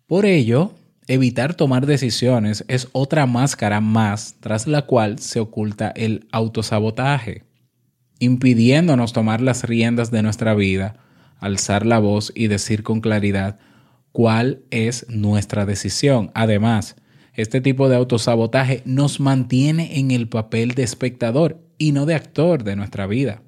Por 0.06 0.26
ello, 0.26 0.74
evitar 1.08 1.54
tomar 1.56 1.86
decisiones 1.86 2.64
es 2.68 2.88
otra 2.94 3.26
máscara 3.26 3.82
más 3.82 4.36
tras 4.40 4.68
la 4.68 4.84
cual 4.84 5.20
se 5.20 5.40
oculta 5.40 5.90
el 5.90 6.28
autosabotaje, 6.32 7.44
impidiéndonos 8.20 9.14
tomar 9.14 9.42
las 9.42 9.64
riendas 9.64 10.12
de 10.12 10.24
nuestra 10.24 10.54
vida 10.54 11.09
alzar 11.40 11.86
la 11.86 12.00
voz 12.00 12.32
y 12.36 12.48
decir 12.48 12.84
con 12.84 13.02
claridad 13.02 13.60
cuál 14.12 14.64
es 14.72 15.06
nuestra 15.10 15.66
decisión. 15.66 16.32
Además, 16.34 16.96
este 17.34 17.62
tipo 17.62 17.90
de 17.90 17.96
autosabotaje 17.96 18.82
nos 18.86 19.20
mantiene 19.20 20.00
en 20.00 20.12
el 20.12 20.28
papel 20.28 20.72
de 20.72 20.84
espectador 20.84 21.62
y 21.78 21.94
no 21.94 22.06
de 22.06 22.16
actor 22.16 22.64
de 22.64 22.76
nuestra 22.76 23.08
vida. 23.08 23.42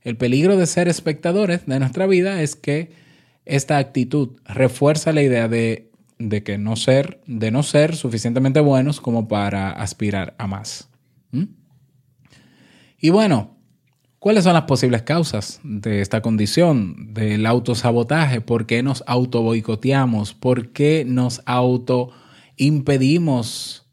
El 0.00 0.16
peligro 0.16 0.56
de 0.56 0.66
ser 0.66 0.88
espectadores 0.88 1.66
de 1.66 1.78
nuestra 1.78 2.06
vida 2.06 2.42
es 2.42 2.56
que 2.56 2.90
esta 3.44 3.78
actitud 3.78 4.30
refuerza 4.44 5.12
la 5.12 5.22
idea 5.22 5.48
de, 5.48 5.90
de 6.18 6.42
que 6.42 6.58
no 6.58 6.76
ser, 6.76 7.20
de 7.26 7.50
no 7.50 7.62
ser 7.62 7.96
suficientemente 7.96 8.60
buenos 8.60 9.00
como 9.00 9.28
para 9.28 9.70
aspirar 9.70 10.34
a 10.38 10.46
más. 10.46 10.88
¿Mm? 11.30 11.44
Y 12.98 13.10
bueno, 13.10 13.51
¿Cuáles 14.22 14.44
son 14.44 14.52
las 14.52 14.66
posibles 14.66 15.02
causas 15.02 15.58
de 15.64 16.00
esta 16.00 16.22
condición, 16.22 17.12
del 17.12 17.44
autosabotaje? 17.44 18.40
¿Por 18.40 18.66
qué 18.66 18.80
nos 18.80 19.02
auto 19.08 19.42
boicoteamos? 19.42 20.32
¿Por 20.32 20.68
qué 20.68 21.04
nos 21.04 21.42
auto 21.44 22.12
impedimos 22.56 23.84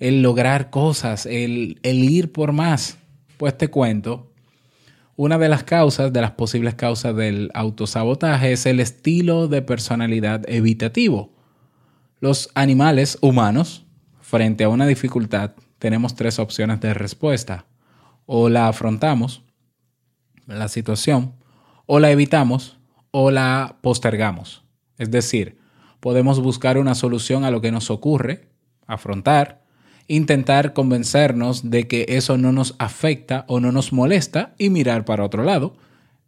el 0.00 0.20
lograr 0.20 0.70
cosas, 0.70 1.26
el, 1.26 1.78
el 1.84 2.02
ir 2.02 2.32
por 2.32 2.50
más? 2.50 2.98
Pues 3.36 3.56
te 3.56 3.68
cuento, 3.68 4.32
una 5.14 5.38
de 5.38 5.48
las 5.48 5.62
causas, 5.62 6.12
de 6.12 6.22
las 6.22 6.32
posibles 6.32 6.74
causas 6.74 7.14
del 7.14 7.52
autosabotaje 7.54 8.50
es 8.50 8.66
el 8.66 8.80
estilo 8.80 9.46
de 9.46 9.62
personalidad 9.62 10.42
evitativo. 10.48 11.30
Los 12.18 12.50
animales 12.56 13.16
humanos, 13.20 13.86
frente 14.20 14.64
a 14.64 14.70
una 14.70 14.88
dificultad, 14.88 15.52
tenemos 15.78 16.16
tres 16.16 16.40
opciones 16.40 16.80
de 16.80 16.94
respuesta. 16.94 17.66
O 18.26 18.48
la 18.48 18.66
afrontamos, 18.66 19.44
la 20.56 20.68
situación, 20.68 21.34
o 21.86 22.00
la 22.00 22.10
evitamos 22.10 22.78
o 23.10 23.30
la 23.30 23.76
postergamos. 23.80 24.64
Es 24.98 25.10
decir, 25.10 25.58
podemos 26.00 26.40
buscar 26.40 26.78
una 26.78 26.94
solución 26.94 27.44
a 27.44 27.50
lo 27.50 27.60
que 27.60 27.72
nos 27.72 27.90
ocurre, 27.90 28.48
afrontar, 28.86 29.62
intentar 30.08 30.72
convencernos 30.72 31.70
de 31.70 31.86
que 31.86 32.06
eso 32.08 32.38
no 32.38 32.52
nos 32.52 32.74
afecta 32.78 33.44
o 33.48 33.60
no 33.60 33.72
nos 33.72 33.92
molesta 33.92 34.54
y 34.58 34.70
mirar 34.70 35.04
para 35.04 35.24
otro 35.24 35.44
lado, 35.44 35.76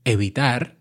evitar 0.04 0.76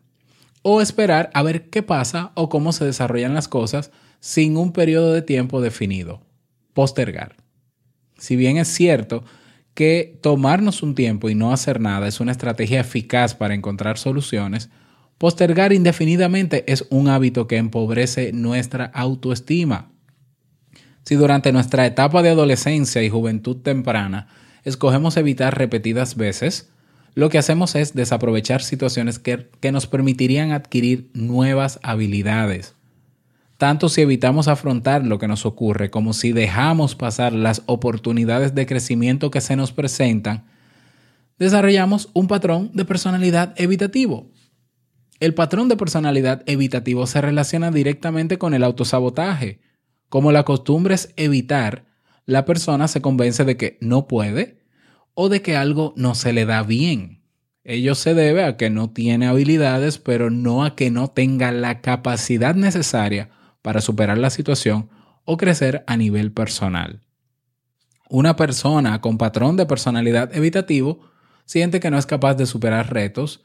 o 0.62 0.82
esperar 0.82 1.30
a 1.34 1.42
ver 1.42 1.70
qué 1.70 1.82
pasa 1.82 2.32
o 2.36 2.50
cómo 2.50 2.74
se 2.74 2.86
desarrollan 2.86 3.34
las 3.34 3.48
cosas 3.48 3.92
sin 4.20 4.58
un 4.58 4.74
periodo 4.74 5.14
de 5.14 5.22
tiempo 5.22 5.62
definido, 5.62 6.22
postergar. 6.74 7.38
Si 8.18 8.36
bien 8.36 8.58
es 8.58 8.68
cierto 8.68 9.24
que 9.80 10.20
tomarnos 10.20 10.84
un 10.84 10.94
tiempo 10.94 11.30
y 11.30 11.36
no 11.36 11.54
hacer 11.54 11.80
nada 11.80 12.06
es 12.10 12.20
una 12.20 12.34
estrategia 12.34 12.82
eficaz 12.82 13.34
para 13.34 13.54
encontrar 13.54 13.98
soluciones, 13.98 14.70
postergar 15.18 15.72
indefinidamente 15.72 16.70
es 16.70 16.86
un 16.90 17.08
hábito 17.08 17.48
que 17.48 17.56
empobrece 17.56 18.34
nuestra 18.34 18.88
autoestima. 18.88 19.94
Si 21.06 21.16
durante 21.16 21.54
nuestra 21.54 21.86
etapa 21.86 22.22
de 22.22 22.32
adolescencia 22.32 23.02
y 23.04 23.10
juventud 23.10 23.62
temprana 23.62 24.28
escogemos 24.66 25.16
evitar 25.16 25.58
repetidas 25.58 26.18
veces, 26.18 26.74
lo 27.16 27.30
que 27.30 27.38
hacemos 27.38 27.76
es 27.76 27.94
desaprovechar 27.94 28.62
situaciones 28.62 29.18
que, 29.18 29.50
que 29.62 29.72
nos 29.72 29.88
permitirían 29.88 30.52
adquirir 30.52 31.10
nuevas 31.14 31.80
habilidades 31.84 32.76
tanto 33.60 33.90
si 33.90 34.00
evitamos 34.00 34.48
afrontar 34.48 35.06
lo 35.06 35.20
que 35.20 35.28
nos 35.28 35.46
ocurre 35.46 35.90
como 35.90 36.14
si 36.14 36.32
dejamos 36.32 36.96
pasar 36.96 37.34
las 37.34 37.62
oportunidades 37.66 38.56
de 38.56 38.66
crecimiento 38.66 39.32
que 39.32 39.42
se 39.42 39.58
nos 39.58 39.74
presentan, 39.74 40.46
desarrollamos 41.38 42.10
un 42.14 42.30
patrón 42.30 42.72
de 42.74 42.86
personalidad 42.86 43.54
evitativo. 43.58 44.32
El 45.20 45.34
patrón 45.34 45.68
de 45.68 45.76
personalidad 45.76 46.42
evitativo 46.46 47.06
se 47.06 47.20
relaciona 47.20 47.70
directamente 47.70 48.38
con 48.38 48.54
el 48.54 48.64
autosabotaje. 48.64 49.60
Como 50.08 50.32
la 50.32 50.46
costumbre 50.46 50.96
es 50.96 51.14
evitar, 51.18 51.84
la 52.26 52.46
persona 52.46 52.88
se 52.88 53.02
convence 53.02 53.44
de 53.44 53.58
que 53.58 53.78
no 53.82 54.08
puede 54.08 54.64
o 55.16 55.28
de 55.28 55.42
que 55.42 55.58
algo 55.58 55.94
no 55.98 56.16
se 56.16 56.32
le 56.32 56.46
da 56.46 56.64
bien. 56.64 57.24
Ello 57.66 57.94
se 57.96 58.14
debe 58.14 58.46
a 58.46 58.56
que 58.56 58.70
no 58.70 58.92
tiene 58.92 59.28
habilidades, 59.28 59.98
pero 59.98 60.30
no 60.30 60.64
a 60.64 60.78
que 60.78 60.92
no 60.92 61.10
tenga 61.10 61.52
la 61.52 61.82
capacidad 61.82 62.56
necesaria 62.56 63.32
para 63.62 63.82
superar 63.82 64.18
la 64.18 64.30
situación 64.30 64.90
o 65.26 65.38
crecer 65.38 65.84
a 65.88 65.98
nivel 65.98 66.32
personal. 66.32 67.02
Una 68.10 68.36
persona 68.36 69.02
con 69.02 69.18
patrón 69.18 69.56
de 69.56 69.66
personalidad 69.66 70.36
evitativo 70.36 71.02
siente 71.46 71.80
que 71.80 71.92
no 71.92 71.98
es 71.98 72.06
capaz 72.06 72.36
de 72.36 72.46
superar 72.46 72.92
retos 72.92 73.44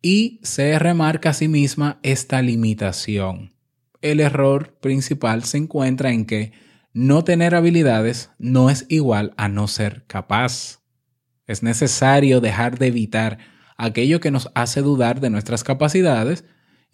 y 0.00 0.38
se 0.42 0.78
remarca 0.78 1.30
a 1.30 1.34
sí 1.34 1.48
misma 1.48 1.98
esta 2.02 2.42
limitación. 2.42 3.54
El 4.02 4.20
error 4.20 4.78
principal 4.80 5.44
se 5.44 5.58
encuentra 5.58 6.12
en 6.12 6.26
que 6.26 6.52
no 6.92 7.24
tener 7.24 7.54
habilidades 7.54 8.30
no 8.38 8.70
es 8.70 8.86
igual 8.88 9.34
a 9.36 9.48
no 9.48 9.66
ser 9.66 10.04
capaz. 10.06 10.80
Es 11.46 11.62
necesario 11.62 12.40
dejar 12.40 12.78
de 12.78 12.86
evitar 12.86 13.38
aquello 13.76 14.20
que 14.20 14.30
nos 14.30 14.50
hace 14.54 14.80
dudar 14.80 15.20
de 15.20 15.30
nuestras 15.30 15.64
capacidades 15.64 16.44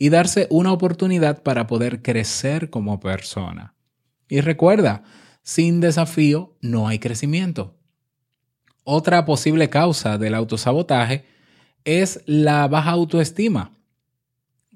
y 0.03 0.09
darse 0.09 0.47
una 0.49 0.73
oportunidad 0.73 1.43
para 1.43 1.67
poder 1.67 2.01
crecer 2.01 2.71
como 2.71 3.01
persona. 3.01 3.75
Y 4.31 4.41
recuerda, 4.41 5.03
sin 5.43 5.83
desafío 5.83 6.57
no 6.63 6.89
hay 6.89 6.99
crecimiento. 6.99 7.77
Otra 8.83 9.27
posible 9.27 9.69
causa 9.69 10.17
del 10.17 10.35
autosabotaje 10.35 11.27
es 11.85 12.23
la 12.25 12.67
baja 12.67 12.93
autoestima. 12.93 13.77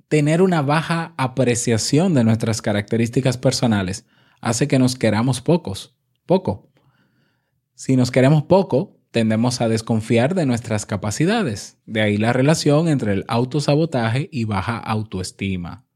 Tener 0.09 0.43
una 0.43 0.61
baja 0.61 1.14
apreciación 1.16 2.12
de 2.12 2.23
nuestras 2.23 2.61
características 2.61 3.38
personales 3.38 4.04
hace 4.43 4.69
que 4.69 4.78
nos 4.78 4.95
queramos 4.95 5.40
pocos, 5.40 5.97
poco. 6.26 6.69
Si 7.75 7.97
nos 7.97 8.11
queremos 8.11 8.43
poco, 8.43 8.94
tendemos 9.14 9.61
a 9.61 9.68
desconfiar 9.68 10.35
de 10.35 10.44
nuestras 10.44 10.87
capacidades. 10.87 11.78
De 11.87 12.00
ahí 12.00 12.16
la 12.16 12.33
relación 12.33 12.88
entre 12.88 13.12
el 13.12 13.25
autosabotaje 13.28 14.28
y 14.33 14.42
baja 14.42 14.76
autoestima. 14.76 15.87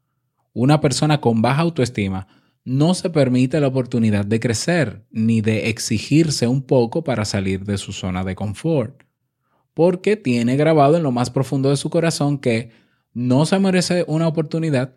Una 0.53 0.81
persona 0.81 1.21
con 1.21 1.43
baja 1.43 1.63
autoestima 1.63 2.29
no 2.65 2.95
se 2.95 3.11
permite 3.11 3.59
la 3.59 3.67
oportunidad 3.67 4.25
de 4.25 4.39
crecer 4.39 5.05
ni 5.11 5.41
de 5.41 5.69
exigirse 5.69 6.47
un 6.47 6.63
poco 6.63 7.03
para 7.03 7.25
salir 7.25 7.65
de 7.65 7.77
su 7.77 7.93
zona 7.93 8.23
de 8.23 8.37
confort, 8.37 9.03
porque 9.75 10.17
tiene 10.17 10.57
grabado 10.57 10.97
en 10.97 11.03
lo 11.03 11.11
más 11.11 11.31
profundo 11.31 11.71
de 11.71 11.77
su 11.77 11.91
corazón 11.91 12.39
que 12.39 12.71
no 13.15 13.47
se 13.47 13.59
merece 13.59 14.05
una 14.07 14.29
oportunidad 14.29 14.95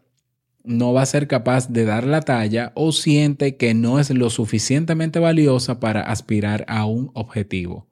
no 0.64 0.94
va 0.94 1.02
a 1.02 1.08
ser 1.08 1.28
capaz 1.28 1.70
de 1.70 1.86
dar 1.86 2.06
la 2.06 2.22
talla 2.22 2.72
o 2.76 2.92
siente 2.92 3.58
que 3.58 3.74
no 3.74 4.00
es 4.00 4.12
lo 4.12 4.30
suficientemente 4.30 5.18
valiosa 5.18 5.80
para 5.80 6.02
aspirar 6.04 6.66
a 6.68 6.86
un 6.86 7.10
objetivo. 7.16 7.91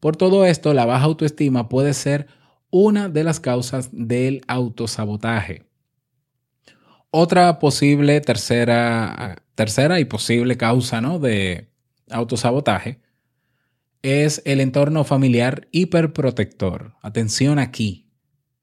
Por 0.00 0.16
todo 0.16 0.44
esto, 0.44 0.74
la 0.74 0.86
baja 0.86 1.04
autoestima 1.04 1.68
puede 1.68 1.94
ser 1.94 2.26
una 2.70 3.08
de 3.08 3.24
las 3.24 3.40
causas 3.40 3.90
del 3.92 4.42
autosabotaje. 4.46 5.66
Otra 7.10 7.58
posible 7.58 8.20
tercera, 8.20 9.42
tercera 9.54 9.98
y 9.98 10.04
posible 10.04 10.56
causa 10.56 11.00
¿no? 11.00 11.18
de 11.18 11.70
autosabotaje 12.10 13.00
es 14.02 14.42
el 14.44 14.60
entorno 14.60 15.04
familiar 15.04 15.68
hiperprotector. 15.72 16.94
Atención 17.02 17.58
aquí, 17.58 18.08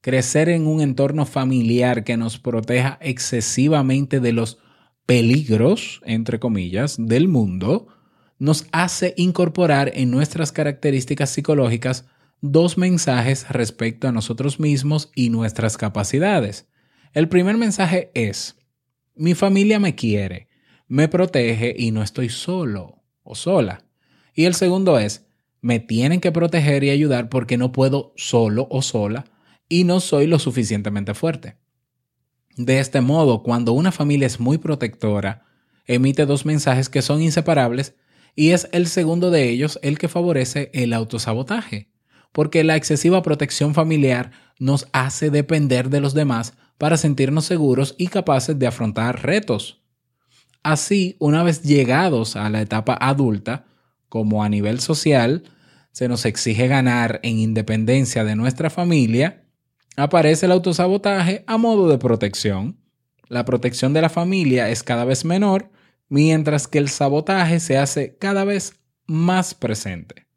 crecer 0.02 0.50
en 0.50 0.68
un 0.68 0.82
entorno 0.82 1.26
familiar 1.26 2.04
que 2.04 2.18
nos 2.18 2.40
proteja 2.40 2.98
excesivamente 3.02 4.20
de 4.20 4.32
los 4.32 4.60
peligros, 5.06 6.02
entre 6.06 6.40
comillas, 6.40 6.96
del 7.00 7.28
mundo, 7.28 7.88
nos 8.38 8.68
hace 8.72 9.14
incorporar 9.18 9.92
en 9.94 10.12
nuestras 10.12 10.52
características 10.52 11.30
psicológicas 11.30 12.06
dos 12.42 12.78
mensajes 12.78 13.48
respecto 13.50 14.08
a 14.08 14.12
nosotros 14.12 14.60
mismos 14.60 15.12
y 15.16 15.30
nuestras 15.30 15.78
capacidades. 15.78 16.68
El 17.14 17.30
primer 17.30 17.58
mensaje 17.58 18.12
es, 18.14 18.58
mi 19.16 19.34
familia 19.34 19.80
me 19.80 19.96
quiere, 19.96 20.50
me 20.88 21.08
protege 21.08 21.74
y 21.78 21.92
no 21.92 22.04
estoy 22.04 22.30
solo 22.30 23.04
o 23.24 23.36
sola. 23.36 23.86
Y 24.34 24.46
el 24.46 24.54
segundo 24.54 25.00
es, 25.00 25.26
me 25.62 25.80
tienen 25.80 26.20
que 26.20 26.32
proteger 26.32 26.84
y 26.84 26.90
ayudar 26.90 27.30
porque 27.30 27.58
no 27.58 27.72
puedo 27.72 28.14
solo 28.18 28.68
o 28.70 28.82
sola 28.82 29.26
y 29.70 29.86
no 29.86 30.00
soy 30.00 30.28
lo 30.28 30.38
suficientemente 30.38 31.14
fuerte. 31.14 31.58
De 32.58 32.80
este 32.80 33.02
modo, 33.02 33.44
cuando 33.44 33.74
una 33.74 33.92
familia 33.92 34.28
es 34.28 34.40
muy 34.40 34.58
protectora, 34.58 35.46
emite 35.88 36.26
dos 36.26 36.46
mensajes 36.46 36.90
que 36.90 37.02
son 37.02 37.22
inseparables 37.22 37.96
y 38.36 38.52
es 38.52 38.68
el 38.72 38.88
segundo 38.88 39.32
de 39.32 39.50
ellos 39.50 39.80
el 39.82 39.98
que 39.98 40.10
favorece 40.10 40.70
el 40.74 40.94
autosabotaje, 40.94 41.90
porque 42.32 42.64
la 42.64 42.76
excesiva 42.76 43.22
protección 43.22 43.74
familiar 43.74 44.32
nos 44.60 44.88
hace 44.92 45.30
depender 45.30 45.90
de 45.90 46.02
los 46.02 46.14
demás 46.14 46.54
para 46.78 46.98
sentirnos 46.98 47.46
seguros 47.46 47.96
y 47.98 48.08
capaces 48.08 48.60
de 48.60 48.68
afrontar 48.68 49.24
retos. 49.24 49.82
Así, 50.64 51.16
una 51.20 51.44
vez 51.44 51.62
llegados 51.62 52.36
a 52.36 52.50
la 52.50 52.62
etapa 52.62 52.98
adulta, 53.00 53.66
como 54.10 54.44
a 54.44 54.50
nivel 54.50 54.80
social, 54.80 55.44
se 55.92 56.10
nos 56.10 56.26
exige 56.26 56.68
ganar 56.68 57.20
en 57.24 57.40
independencia 57.40 58.24
de 58.24 58.36
nuestra 58.36 58.70
familia, 58.70 59.46
aparece 59.96 60.46
el 60.46 60.52
autosabotaje 60.52 61.44
a 61.48 61.58
modo 61.58 61.88
de 61.88 61.98
protección. 61.98 62.78
La 63.30 63.46
protección 63.46 63.94
de 63.94 64.02
la 64.02 64.10
familia 64.10 64.70
es 64.70 64.84
cada 64.84 65.06
vez 65.06 65.24
menor, 65.24 65.72
mientras 66.10 66.68
que 66.68 66.78
el 66.78 66.90
sabotaje 66.90 67.60
se 67.60 67.78
hace 67.78 68.18
cada 68.18 68.44
vez 68.44 68.80
más 69.08 69.54
presente. 69.54 70.28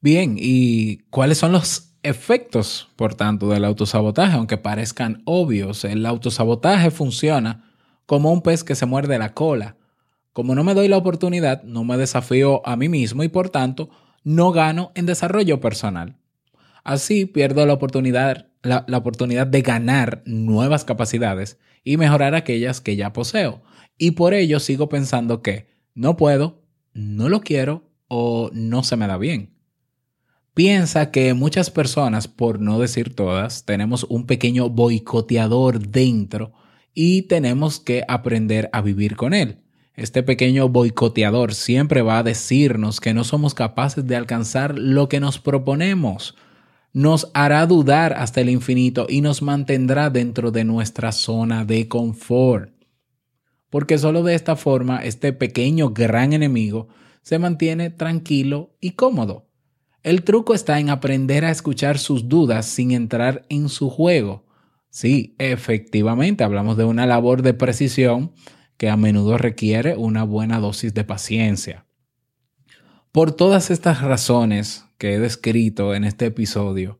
Bien, 0.00 0.36
¿y 0.38 0.98
cuáles 1.10 1.38
son 1.38 1.52
los 1.52 1.94
efectos, 2.02 2.88
por 2.96 3.14
tanto, 3.14 3.48
del 3.48 3.64
autosabotaje? 3.64 4.36
Aunque 4.36 4.58
parezcan 4.58 5.22
obvios, 5.24 5.84
el 5.84 6.06
autosabotaje 6.06 6.90
funciona 6.90 7.72
como 8.06 8.32
un 8.32 8.42
pez 8.42 8.62
que 8.62 8.74
se 8.74 8.86
muerde 8.86 9.18
la 9.18 9.34
cola. 9.34 9.76
Como 10.32 10.54
no 10.54 10.64
me 10.64 10.74
doy 10.74 10.88
la 10.88 10.96
oportunidad, 10.96 11.62
no 11.64 11.82
me 11.82 11.96
desafío 11.96 12.66
a 12.66 12.76
mí 12.76 12.88
mismo 12.88 13.24
y 13.24 13.28
por 13.28 13.48
tanto 13.48 13.90
no 14.22 14.52
gano 14.52 14.92
en 14.94 15.06
desarrollo 15.06 15.60
personal. 15.60 16.16
Así 16.84 17.26
pierdo 17.26 17.66
la 17.66 17.72
oportunidad, 17.72 18.46
la, 18.62 18.84
oportunidad 18.96 19.46
de 19.46 19.62
ganar 19.62 20.22
nuevas 20.24 20.84
capacidades 20.84 21.58
y 21.82 21.96
mejorar 21.96 22.34
aquellas 22.34 22.80
que 22.80 22.96
ya 22.96 23.12
poseo. 23.12 23.62
Y 23.98 24.12
por 24.12 24.34
ello 24.34 24.60
sigo 24.60 24.88
pensando 24.88 25.42
que 25.42 25.68
no 25.94 26.16
puedo, 26.16 26.62
no 26.92 27.28
lo 27.28 27.40
quiero 27.40 27.90
o 28.08 28.50
no 28.52 28.82
se 28.84 28.96
me 28.96 29.06
da 29.06 29.18
bien. 29.18 29.54
Piensa 30.54 31.10
que 31.10 31.34
muchas 31.34 31.70
personas, 31.70 32.28
por 32.28 32.60
no 32.60 32.78
decir 32.78 33.14
todas, 33.14 33.64
tenemos 33.64 34.04
un 34.04 34.26
pequeño 34.26 34.70
boicoteador 34.70 35.80
dentro 35.80 36.52
y 36.94 37.22
tenemos 37.22 37.78
que 37.78 38.04
aprender 38.08 38.70
a 38.72 38.80
vivir 38.80 39.16
con 39.16 39.34
él. 39.34 39.58
Este 39.94 40.22
pequeño 40.22 40.68
boicoteador 40.68 41.54
siempre 41.54 42.02
va 42.02 42.18
a 42.18 42.22
decirnos 42.22 43.00
que 43.00 43.14
no 43.14 43.24
somos 43.24 43.54
capaces 43.54 44.06
de 44.06 44.16
alcanzar 44.16 44.78
lo 44.78 45.08
que 45.08 45.20
nos 45.20 45.38
proponemos 45.38 46.34
nos 46.96 47.30
hará 47.34 47.66
dudar 47.66 48.14
hasta 48.14 48.40
el 48.40 48.48
infinito 48.48 49.06
y 49.06 49.20
nos 49.20 49.42
mantendrá 49.42 50.08
dentro 50.08 50.50
de 50.50 50.64
nuestra 50.64 51.12
zona 51.12 51.66
de 51.66 51.88
confort. 51.88 52.70
Porque 53.76 53.98
solo 53.98 54.22
de 54.22 54.34
esta 54.34 54.56
forma 54.56 55.04
este 55.04 55.34
pequeño 55.34 55.90
gran 55.90 56.32
enemigo 56.32 56.88
se 57.20 57.38
mantiene 57.38 57.90
tranquilo 57.90 58.74
y 58.80 58.92
cómodo. 58.92 59.50
El 60.02 60.22
truco 60.22 60.54
está 60.54 60.80
en 60.80 60.88
aprender 60.88 61.44
a 61.44 61.50
escuchar 61.50 61.98
sus 61.98 62.26
dudas 62.26 62.64
sin 62.64 62.92
entrar 62.92 63.44
en 63.50 63.68
su 63.68 63.90
juego. 63.90 64.46
Sí, 64.88 65.34
efectivamente, 65.38 66.42
hablamos 66.42 66.78
de 66.78 66.84
una 66.84 67.04
labor 67.04 67.42
de 67.42 67.52
precisión 67.52 68.32
que 68.78 68.88
a 68.88 68.96
menudo 68.96 69.36
requiere 69.36 69.94
una 69.94 70.24
buena 70.24 70.58
dosis 70.58 70.94
de 70.94 71.04
paciencia. 71.04 71.84
Por 73.12 73.32
todas 73.32 73.70
estas 73.70 74.00
razones, 74.00 74.86
que 74.96 75.12
he 75.12 75.18
descrito 75.18 75.94
en 75.94 76.04
este 76.04 76.24
episodio, 76.24 76.98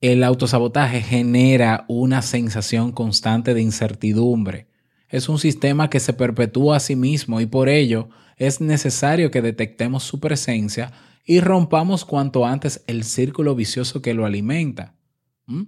el 0.00 0.24
autosabotaje 0.24 1.00
genera 1.00 1.84
una 1.86 2.22
sensación 2.22 2.90
constante 2.90 3.54
de 3.54 3.62
incertidumbre. 3.62 4.71
Es 5.12 5.28
un 5.28 5.38
sistema 5.38 5.90
que 5.90 6.00
se 6.00 6.14
perpetúa 6.14 6.76
a 6.76 6.80
sí 6.80 6.96
mismo 6.96 7.40
y 7.40 7.46
por 7.46 7.68
ello 7.68 8.08
es 8.38 8.62
necesario 8.62 9.30
que 9.30 9.42
detectemos 9.42 10.02
su 10.02 10.18
presencia 10.18 10.90
y 11.24 11.40
rompamos 11.40 12.06
cuanto 12.06 12.46
antes 12.46 12.82
el 12.86 13.04
círculo 13.04 13.54
vicioso 13.54 14.00
que 14.00 14.14
lo 14.14 14.24
alimenta. 14.24 14.94
¿Mm? 15.46 15.64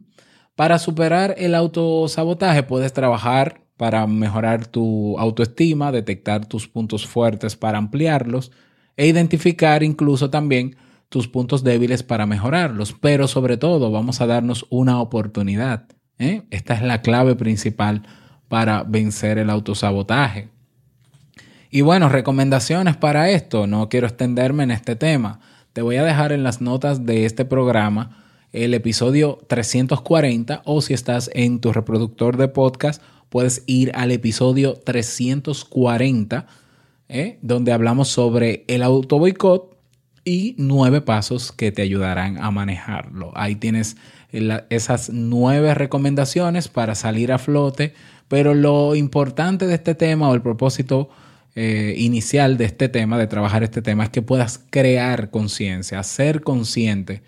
Para 0.56 0.78
superar 0.78 1.34
el 1.36 1.54
autosabotaje 1.54 2.62
puedes 2.62 2.94
trabajar 2.94 3.60
para 3.76 4.06
mejorar 4.06 4.66
tu 4.66 5.18
autoestima, 5.18 5.92
detectar 5.92 6.46
tus 6.46 6.66
puntos 6.66 7.06
fuertes 7.06 7.54
para 7.54 7.76
ampliarlos 7.76 8.50
e 8.96 9.06
identificar 9.06 9.82
incluso 9.82 10.30
también 10.30 10.76
tus 11.10 11.28
puntos 11.28 11.62
débiles 11.62 12.02
para 12.02 12.24
mejorarlos, 12.24 12.94
pero 12.98 13.28
sobre 13.28 13.58
todo 13.58 13.90
vamos 13.90 14.22
a 14.22 14.26
darnos 14.26 14.66
una 14.70 15.00
oportunidad. 15.00 15.86
¿eh? 16.18 16.44
Esta 16.50 16.74
es 16.74 16.82
la 16.82 17.02
clave 17.02 17.34
principal 17.34 18.04
para 18.48 18.82
vencer 18.82 19.38
el 19.38 19.50
autosabotaje. 19.50 20.48
Y 21.70 21.80
bueno, 21.80 22.08
recomendaciones 22.08 22.96
para 22.96 23.30
esto. 23.30 23.66
No 23.66 23.88
quiero 23.88 24.06
extenderme 24.06 24.62
en 24.62 24.70
este 24.70 24.96
tema. 24.96 25.40
Te 25.72 25.82
voy 25.82 25.96
a 25.96 26.04
dejar 26.04 26.32
en 26.32 26.44
las 26.44 26.60
notas 26.60 27.04
de 27.04 27.26
este 27.26 27.44
programa 27.44 28.24
el 28.54 28.72
episodio 28.72 29.40
340 29.48 30.62
o 30.64 30.80
si 30.80 30.94
estás 30.94 31.28
en 31.34 31.58
tu 31.58 31.72
reproductor 31.72 32.36
de 32.36 32.46
podcast, 32.46 33.02
puedes 33.28 33.64
ir 33.66 33.90
al 33.96 34.12
episodio 34.12 34.74
340, 34.74 36.46
¿eh? 37.08 37.38
donde 37.42 37.72
hablamos 37.72 38.08
sobre 38.08 38.64
el 38.68 38.84
auto 38.84 39.18
boicot 39.18 39.73
y 40.24 40.54
nueve 40.58 41.00
pasos 41.00 41.52
que 41.52 41.72
te 41.72 41.82
ayudarán 41.82 42.38
a 42.38 42.50
manejarlo. 42.50 43.32
Ahí 43.34 43.56
tienes 43.56 43.96
esas 44.70 45.10
nueve 45.10 45.74
recomendaciones 45.74 46.68
para 46.68 46.94
salir 46.94 47.32
a 47.32 47.38
flote, 47.38 47.94
pero 48.28 48.54
lo 48.54 48.94
importante 48.94 49.66
de 49.66 49.74
este 49.74 49.94
tema 49.94 50.28
o 50.28 50.34
el 50.34 50.42
propósito 50.42 51.08
eh, 51.54 51.94
inicial 51.98 52.56
de 52.56 52.64
este 52.64 52.88
tema, 52.88 53.16
de 53.16 53.28
trabajar 53.28 53.62
este 53.62 53.82
tema, 53.82 54.04
es 54.04 54.10
que 54.10 54.22
puedas 54.22 54.60
crear 54.70 55.30
conciencia, 55.30 56.02
ser 56.02 56.42
consciente 56.42 57.22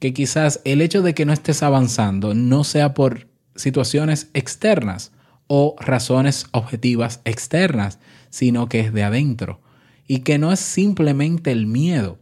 que 0.00 0.12
quizás 0.12 0.60
el 0.64 0.80
hecho 0.80 1.02
de 1.02 1.14
que 1.14 1.26
no 1.26 1.32
estés 1.32 1.62
avanzando 1.62 2.34
no 2.34 2.64
sea 2.64 2.94
por 2.94 3.28
situaciones 3.54 4.28
externas 4.34 5.12
o 5.46 5.76
razones 5.78 6.46
objetivas 6.52 7.20
externas, 7.24 7.98
sino 8.30 8.68
que 8.68 8.80
es 8.80 8.92
de 8.92 9.02
adentro 9.02 9.60
y 10.06 10.20
que 10.20 10.38
no 10.38 10.52
es 10.52 10.60
simplemente 10.60 11.52
el 11.52 11.66
miedo. 11.66 12.18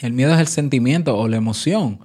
El 0.00 0.12
miedo 0.12 0.34
es 0.34 0.40
el 0.40 0.46
sentimiento 0.46 1.16
o 1.16 1.28
la 1.28 1.36
emoción 1.36 2.00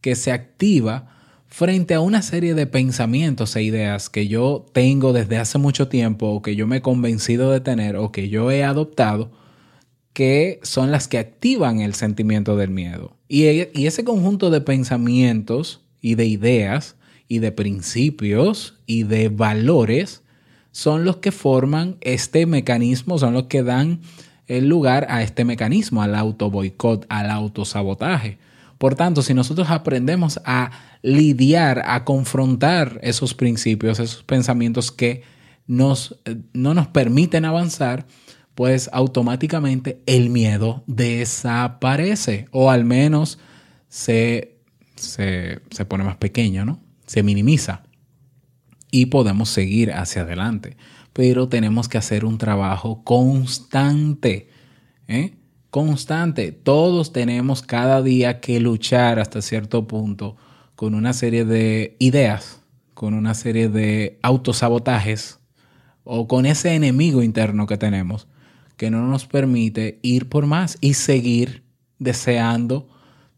que 0.00 0.14
se 0.14 0.32
activa 0.32 1.10
frente 1.46 1.94
a 1.94 2.00
una 2.00 2.22
serie 2.22 2.54
de 2.54 2.66
pensamientos 2.66 3.54
e 3.56 3.62
ideas 3.62 4.10
que 4.10 4.26
yo 4.26 4.66
tengo 4.72 5.12
desde 5.12 5.38
hace 5.38 5.58
mucho 5.58 5.88
tiempo 5.88 6.26
o 6.26 6.42
que 6.42 6.56
yo 6.56 6.66
me 6.66 6.78
he 6.78 6.82
convencido 6.82 7.50
de 7.50 7.60
tener 7.60 7.96
o 7.96 8.12
que 8.12 8.28
yo 8.28 8.50
he 8.50 8.64
adoptado, 8.64 9.30
que 10.12 10.60
son 10.62 10.90
las 10.90 11.08
que 11.08 11.18
activan 11.18 11.80
el 11.80 11.94
sentimiento 11.94 12.56
del 12.56 12.70
miedo. 12.70 13.16
Y, 13.28 13.44
y 13.46 13.86
ese 13.86 14.04
conjunto 14.04 14.50
de 14.50 14.60
pensamientos 14.60 15.80
y 16.00 16.16
de 16.16 16.26
ideas 16.26 16.96
y 17.28 17.38
de 17.38 17.52
principios 17.52 18.74
y 18.86 19.04
de 19.04 19.28
valores 19.28 20.22
son 20.72 21.04
los 21.04 21.18
que 21.18 21.30
forman 21.30 21.96
este 22.00 22.46
mecanismo, 22.46 23.18
son 23.18 23.32
los 23.32 23.44
que 23.44 23.62
dan 23.62 24.00
el 24.46 24.68
lugar 24.68 25.06
a 25.08 25.22
este 25.22 25.44
mecanismo, 25.44 26.02
al 26.02 26.14
auto 26.14 26.50
boicot, 26.50 27.06
al 27.08 27.30
autosabotaje. 27.30 28.38
Por 28.78 28.94
tanto, 28.94 29.22
si 29.22 29.34
nosotros 29.34 29.70
aprendemos 29.70 30.40
a 30.44 30.70
lidiar, 31.02 31.82
a 31.86 32.04
confrontar 32.04 32.98
esos 33.02 33.34
principios, 33.34 34.00
esos 34.00 34.22
pensamientos 34.24 34.90
que 34.90 35.22
nos, 35.66 36.20
eh, 36.24 36.36
no 36.52 36.74
nos 36.74 36.88
permiten 36.88 37.44
avanzar, 37.44 38.06
pues 38.54 38.88
automáticamente 38.92 40.00
el 40.06 40.30
miedo 40.30 40.84
desaparece 40.86 42.46
o 42.52 42.70
al 42.70 42.84
menos 42.84 43.38
se, 43.88 44.58
se, 44.94 45.60
se 45.70 45.84
pone 45.84 46.04
más 46.04 46.16
pequeño, 46.16 46.64
¿no? 46.64 46.80
Se 47.06 47.22
minimiza 47.22 47.82
y 48.90 49.06
podemos 49.06 49.48
seguir 49.48 49.92
hacia 49.92 50.22
adelante. 50.22 50.76
Pero 51.14 51.48
tenemos 51.48 51.88
que 51.88 51.96
hacer 51.96 52.26
un 52.26 52.36
trabajo 52.36 53.02
constante. 53.02 54.50
¿eh? 55.08 55.36
Constante. 55.70 56.52
Todos 56.52 57.14
tenemos 57.14 57.62
cada 57.62 58.02
día 58.02 58.40
que 58.40 58.60
luchar 58.60 59.18
hasta 59.18 59.40
cierto 59.40 59.86
punto 59.86 60.36
con 60.74 60.94
una 60.94 61.14
serie 61.14 61.46
de 61.46 61.96
ideas, 61.98 62.60
con 62.92 63.14
una 63.14 63.32
serie 63.32 63.70
de 63.70 64.18
autosabotajes 64.22 65.38
o 66.02 66.28
con 66.28 66.44
ese 66.44 66.74
enemigo 66.74 67.22
interno 67.22 67.66
que 67.66 67.78
tenemos 67.78 68.28
que 68.76 68.90
no 68.90 69.06
nos 69.06 69.26
permite 69.26 69.98
ir 70.02 70.28
por 70.28 70.46
más 70.46 70.78
y 70.80 70.94
seguir 70.94 71.64
deseando 71.98 72.88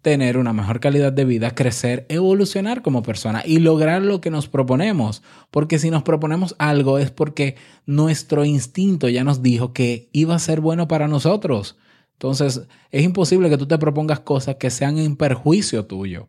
tener 0.06 0.38
una 0.38 0.52
mejor 0.52 0.78
calidad 0.78 1.12
de 1.12 1.24
vida, 1.24 1.56
crecer, 1.56 2.06
evolucionar 2.08 2.80
como 2.80 3.02
persona 3.02 3.42
y 3.44 3.58
lograr 3.58 4.02
lo 4.02 4.20
que 4.20 4.30
nos 4.30 4.46
proponemos. 4.46 5.24
Porque 5.50 5.80
si 5.80 5.90
nos 5.90 6.04
proponemos 6.04 6.54
algo 6.60 6.98
es 6.98 7.10
porque 7.10 7.56
nuestro 7.86 8.44
instinto 8.44 9.08
ya 9.08 9.24
nos 9.24 9.42
dijo 9.42 9.72
que 9.72 10.08
iba 10.12 10.36
a 10.36 10.38
ser 10.38 10.60
bueno 10.60 10.86
para 10.86 11.08
nosotros. 11.08 11.76
Entonces, 12.12 12.68
es 12.92 13.02
imposible 13.02 13.50
que 13.50 13.58
tú 13.58 13.66
te 13.66 13.78
propongas 13.78 14.20
cosas 14.20 14.54
que 14.60 14.70
sean 14.70 14.96
en 14.98 15.16
perjuicio 15.16 15.86
tuyo. 15.86 16.28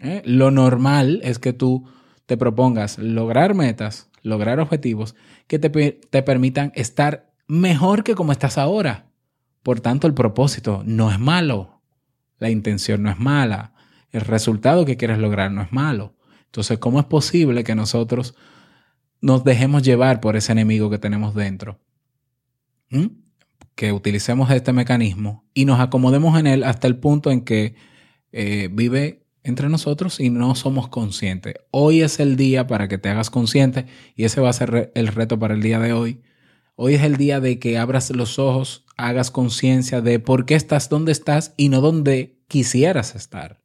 ¿Eh? 0.00 0.22
Lo 0.24 0.52
normal 0.52 1.18
es 1.24 1.40
que 1.40 1.52
tú 1.52 1.88
te 2.26 2.36
propongas 2.36 2.96
lograr 2.96 3.56
metas, 3.56 4.08
lograr 4.22 4.60
objetivos 4.60 5.16
que 5.48 5.58
te, 5.58 5.68
te 5.68 6.22
permitan 6.22 6.70
estar 6.76 7.32
mejor 7.48 8.04
que 8.04 8.14
como 8.14 8.30
estás 8.30 8.56
ahora. 8.56 9.10
Por 9.64 9.80
tanto, 9.80 10.06
el 10.06 10.14
propósito 10.14 10.84
no 10.86 11.10
es 11.10 11.18
malo 11.18 11.77
la 12.38 12.50
intención 12.50 13.02
no 13.02 13.10
es 13.10 13.18
mala. 13.18 13.74
El 14.10 14.22
resultado 14.22 14.84
que 14.84 14.96
quieres 14.96 15.18
lograr 15.18 15.50
no 15.52 15.62
es 15.62 15.72
malo. 15.72 16.16
Entonces, 16.46 16.78
¿cómo 16.78 16.98
es 16.98 17.06
posible 17.06 17.64
que 17.64 17.74
nosotros 17.74 18.34
nos 19.20 19.44
dejemos 19.44 19.82
llevar 19.82 20.20
por 20.20 20.36
ese 20.36 20.52
enemigo 20.52 20.90
que 20.90 20.98
tenemos 20.98 21.34
dentro? 21.34 21.80
¿Mm? 22.90 23.06
Que 23.74 23.92
utilicemos 23.92 24.50
este 24.50 24.72
mecanismo 24.72 25.44
y 25.52 25.66
nos 25.66 25.80
acomodemos 25.80 26.38
en 26.38 26.46
él 26.46 26.64
hasta 26.64 26.86
el 26.86 26.96
punto 26.96 27.30
en 27.30 27.42
que 27.42 27.74
eh, 28.32 28.68
vive 28.72 29.26
entre 29.42 29.68
nosotros 29.68 30.20
y 30.20 30.30
no 30.30 30.54
somos 30.54 30.88
conscientes. 30.88 31.54
Hoy 31.70 32.02
es 32.02 32.20
el 32.20 32.36
día 32.36 32.66
para 32.66 32.88
que 32.88 32.98
te 32.98 33.08
hagas 33.08 33.30
consciente 33.30 33.86
y 34.14 34.24
ese 34.24 34.40
va 34.40 34.50
a 34.50 34.54
ser 34.54 34.92
el 34.94 35.06
reto 35.08 35.38
para 35.38 35.54
el 35.54 35.62
día 35.62 35.78
de 35.78 35.92
hoy. 35.92 36.22
Hoy 36.80 36.94
es 36.94 37.02
el 37.02 37.16
día 37.16 37.40
de 37.40 37.58
que 37.58 37.76
abras 37.76 38.08
los 38.10 38.38
ojos 38.38 38.84
hagas 38.96 39.32
conciencia 39.32 40.00
de 40.00 40.20
por 40.20 40.46
qué 40.46 40.54
estás 40.54 40.88
donde 40.88 41.10
estás 41.10 41.52
y 41.56 41.70
no 41.70 41.80
donde 41.80 42.38
quisieras 42.46 43.16
estar. 43.16 43.60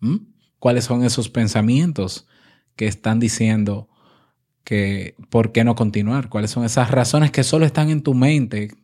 ¿Mm? 0.00 0.16
¿Cuáles 0.58 0.84
son 0.84 1.04
esos 1.04 1.30
pensamientos 1.30 2.28
que 2.76 2.86
están 2.86 3.18
diciendo 3.18 3.88
que 4.62 5.16
por 5.30 5.52
qué 5.52 5.64
no 5.64 5.74
continuar? 5.74 6.28
¿Cuáles 6.28 6.50
son 6.50 6.66
esas 6.66 6.90
razones 6.90 7.30
que 7.30 7.44
solo 7.44 7.64
están 7.64 7.88
en 7.88 8.02
tu 8.02 8.12
mente 8.12 8.74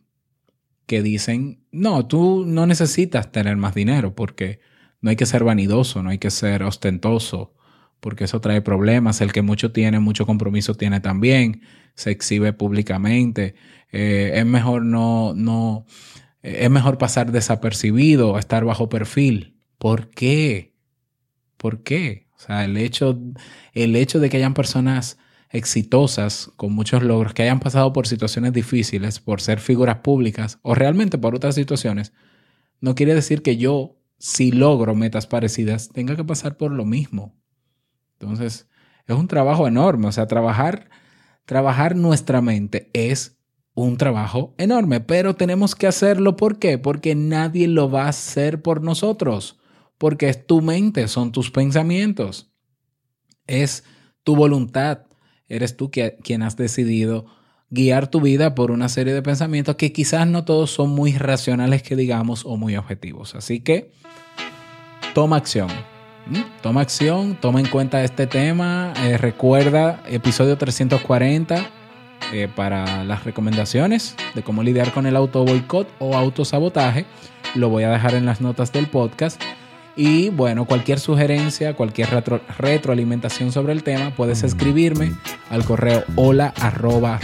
que 0.87 1.03
dicen, 1.03 1.67
no, 1.71 2.07
tú 2.07 2.45
no 2.47 2.67
necesitas 2.67 3.31
tener 3.31 3.59
más 3.59 3.75
dinero 3.75 4.15
porque 4.15 4.61
no 5.03 5.11
hay 5.11 5.17
que 5.17 5.27
ser 5.27 5.45
vanidoso, 5.45 6.03
no 6.03 6.09
hay 6.09 6.19
que 6.19 6.31
ser 6.31 6.63
ostentoso, 6.63 7.53
porque 8.01 8.25
eso 8.25 8.41
trae 8.41 8.63
problemas. 8.63 9.21
El 9.21 9.35
que 9.35 9.43
mucho 9.43 9.71
tiene, 9.71 10.01
mucho 10.01 10.25
compromiso 10.25 10.75
tiene 10.77 11.01
también, 11.01 11.61
se 11.95 12.11
exhibe 12.11 12.53
públicamente. 12.53 13.55
Eh, 13.93 14.33
es 14.35 14.47
mejor 14.47 14.85
no, 14.85 15.35
no, 15.35 15.87
es 16.43 16.71
mejor 16.71 16.99
pasar 16.99 17.33
desapercibido, 17.33 18.39
estar 18.39 18.65
bajo 18.65 18.89
perfil. 18.89 19.57
¿Por 19.79 20.11
qué? 20.11 20.75
¿Por 21.57 21.83
qué? 21.83 22.29
O 22.37 22.39
sea, 22.39 22.65
el 22.65 22.77
hecho, 22.77 23.19
el 23.73 23.97
hecho 23.97 24.21
de 24.21 24.29
que 24.29 24.37
hayan 24.37 24.55
personas 24.55 25.19
exitosas, 25.51 26.51
con 26.57 26.73
muchos 26.73 27.03
logros, 27.03 27.33
que 27.33 27.45
hayan 27.45 27.61
pasado 27.61 27.93
por 27.93 28.09
situaciones 28.09 28.53
difíciles, 28.53 29.21
por 29.21 29.41
ser 29.41 29.61
figuras 29.61 29.99
públicas 29.99 30.59
o 30.63 30.75
realmente 30.75 31.17
por 31.17 31.35
otras 31.35 31.55
situaciones, 31.55 32.13
no 32.81 32.95
quiere 32.95 33.15
decir 33.15 33.41
que 33.43 33.57
yo, 33.57 33.97
si 34.19 34.51
logro 34.51 34.95
metas 34.95 35.27
parecidas, 35.27 35.91
tenga 35.91 36.17
que 36.17 36.25
pasar 36.25 36.57
por 36.57 36.73
lo 36.73 36.85
mismo. 36.85 37.37
Entonces, 38.19 38.69
es 39.07 39.17
un 39.17 39.29
trabajo 39.29 39.69
enorme. 39.69 40.09
O 40.09 40.13
sea, 40.13 40.27
trabajar, 40.27 40.91
trabajar 41.45 41.97
nuestra 41.97 42.41
mente 42.41 42.91
es 42.93 43.39
un 43.75 43.97
trabajo 43.97 44.55
enorme, 44.57 45.01
pero 45.01 45.35
tenemos 45.35 45.75
que 45.75 45.87
hacerlo. 45.87 46.37
¿Por 46.37 46.59
qué? 46.59 46.79
Porque 46.79 47.15
nadie 47.15 47.69
lo 47.69 47.91
va 47.91 48.05
a 48.05 48.09
hacer 48.09 48.63
por 48.63 48.83
nosotros, 48.83 49.59
porque 49.99 50.29
es 50.29 50.47
tu 50.47 50.63
mente, 50.63 51.09
son 51.09 51.33
tus 51.33 51.51
pensamientos, 51.51 52.53
es 53.47 53.85
tu 54.23 54.37
voluntad. 54.37 55.07
Eres 55.49 55.77
tú 55.77 55.91
quien 55.91 56.43
has 56.43 56.57
decidido 56.57 57.27
guiar 57.69 58.09
tu 58.09 58.21
vida 58.21 58.55
por 58.55 58.71
una 58.71 58.89
serie 58.89 59.13
de 59.13 59.23
pensamientos 59.23 59.77
que 59.77 59.93
quizás 59.93 60.27
no 60.27 60.45
todos 60.45 60.71
son 60.71 60.91
muy 60.91 61.13
racionales, 61.13 61.83
que 61.83 61.97
digamos, 61.97 62.45
o 62.47 62.57
muy 62.57 62.77
objetivos. 62.77 63.35
Así 63.35 63.61
que 63.61 63.93
toma 65.15 65.37
acción. 65.37 65.69
¿Mm? 66.27 66.41
Toma 66.63 66.81
acción, 66.81 67.37
toma 67.37 67.61
en 67.61 67.67
cuenta 67.67 68.03
este 68.03 68.27
tema. 68.27 68.93
Eh, 69.05 69.19
recuerda, 69.19 70.03
episodio 70.07 70.57
340 70.57 71.71
eh, 72.33 72.49
para 72.55 73.05
las 73.05 73.25
recomendaciones 73.25 74.17
de 74.35 74.43
cómo 74.43 74.63
lidiar 74.63 74.93
con 74.93 75.07
el 75.07 75.17
auto 75.17 75.45
boicot 75.45 75.89
o 75.99 76.17
autosabotaje. 76.17 77.05
Lo 77.55 77.69
voy 77.69 77.85
a 77.85 77.91
dejar 77.91 78.15
en 78.15 78.25
las 78.25 78.41
notas 78.41 78.73
del 78.73 78.87
podcast. 78.89 79.41
Y 79.97 80.31
bueno, 80.31 80.65
cualquier 80.65 80.99
sugerencia, 80.99 81.75
cualquier 81.75 82.09
retroalimentación 82.59 83.53
sobre 83.53 83.73
el 83.73 83.85
tema, 83.85 84.13
puedes 84.17 84.43
escribirme 84.43 85.13
al 85.51 85.65
correo 85.65 86.03
hola 86.17 86.53
arroba 86.57 87.21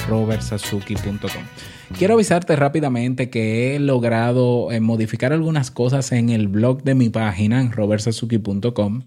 Quiero 1.98 2.14
avisarte 2.14 2.54
rápidamente 2.54 3.28
que 3.28 3.74
he 3.74 3.80
logrado 3.80 4.70
eh, 4.70 4.80
modificar 4.80 5.32
algunas 5.32 5.72
cosas 5.72 6.12
en 6.12 6.30
el 6.30 6.46
blog 6.46 6.84
de 6.84 6.94
mi 6.94 7.08
página 7.08 7.60
en 7.60 7.72
robertsazuki.com. 7.72 9.02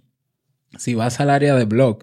Si 0.78 0.96
vas 0.96 1.22
al 1.22 1.30
área 1.30 1.56
de 1.56 1.64
blog 1.64 2.00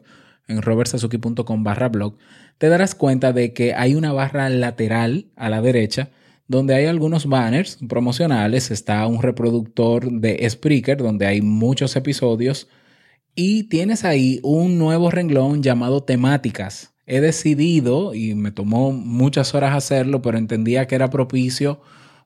en 0.48 0.62
robertsazuki.com 0.62 1.62
barra 1.62 1.90
blog, 1.90 2.16
te 2.56 2.68
darás 2.68 2.94
cuenta 2.94 3.34
de 3.34 3.52
que 3.52 3.74
hay 3.74 3.94
una 3.94 4.12
barra 4.12 4.48
lateral 4.48 5.26
a 5.36 5.50
la 5.50 5.60
derecha 5.60 6.08
donde 6.50 6.74
hay 6.74 6.86
algunos 6.86 7.26
banners 7.26 7.78
promocionales, 7.88 8.72
está 8.72 9.06
un 9.06 9.22
reproductor 9.22 10.10
de 10.10 10.44
Spreaker 10.50 10.96
donde 10.96 11.24
hay 11.24 11.42
muchos 11.42 11.94
episodios 11.94 12.66
y 13.36 13.68
tienes 13.68 14.04
ahí 14.04 14.40
un 14.42 14.76
nuevo 14.76 15.12
renglón 15.12 15.62
llamado 15.62 16.02
temáticas. 16.02 16.92
He 17.06 17.20
decidido, 17.20 18.14
y 18.14 18.34
me 18.34 18.50
tomó 18.50 18.90
muchas 18.90 19.54
horas 19.54 19.76
hacerlo, 19.76 20.22
pero 20.22 20.38
entendía 20.38 20.88
que 20.88 20.96
era 20.96 21.08
propicio 21.08 21.82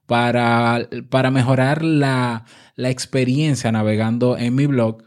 para, 0.06 0.88
para 1.10 1.30
mejorar 1.30 1.84
la, 1.84 2.46
la 2.76 2.88
experiencia 2.88 3.72
navegando 3.72 4.38
en 4.38 4.54
mi 4.54 4.64
blog, 4.64 5.02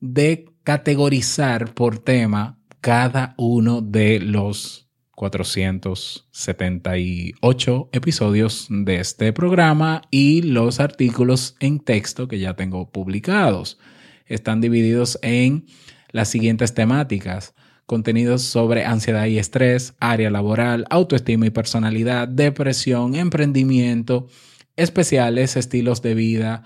de 0.00 0.46
categorizar 0.64 1.74
por 1.74 2.00
tema 2.00 2.58
cada 2.80 3.34
uno 3.38 3.82
de 3.82 4.18
los 4.18 4.87
478 5.18 7.88
episodios 7.90 8.68
de 8.70 9.00
este 9.00 9.32
programa 9.32 10.02
y 10.12 10.42
los 10.42 10.78
artículos 10.78 11.56
en 11.58 11.80
texto 11.80 12.28
que 12.28 12.38
ya 12.38 12.54
tengo 12.54 12.92
publicados. 12.92 13.80
Están 14.26 14.60
divididos 14.60 15.18
en 15.22 15.66
las 16.12 16.28
siguientes 16.28 16.72
temáticas. 16.72 17.56
Contenidos 17.84 18.42
sobre 18.42 18.84
ansiedad 18.84 19.26
y 19.26 19.38
estrés, 19.38 19.94
área 19.98 20.30
laboral, 20.30 20.84
autoestima 20.88 21.46
y 21.46 21.50
personalidad, 21.50 22.28
depresión, 22.28 23.16
emprendimiento, 23.16 24.28
especiales, 24.76 25.56
estilos 25.56 26.00
de 26.00 26.14
vida, 26.14 26.62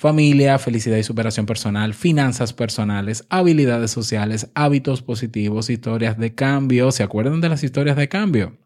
familia, 0.00 0.58
felicidad 0.58 0.96
y 0.96 1.02
superación 1.02 1.44
personal, 1.44 1.92
finanzas 1.92 2.54
personales, 2.54 3.26
habilidades 3.28 3.90
sociales, 3.90 4.48
hábitos 4.54 5.02
positivos, 5.02 5.68
historias 5.68 6.16
de 6.16 6.34
cambio. 6.34 6.90
¿Se 6.90 7.02
acuerdan 7.02 7.42
de 7.42 7.50
las 7.50 7.62
historias 7.62 7.98
de 7.98 8.08
cambio? 8.08 8.56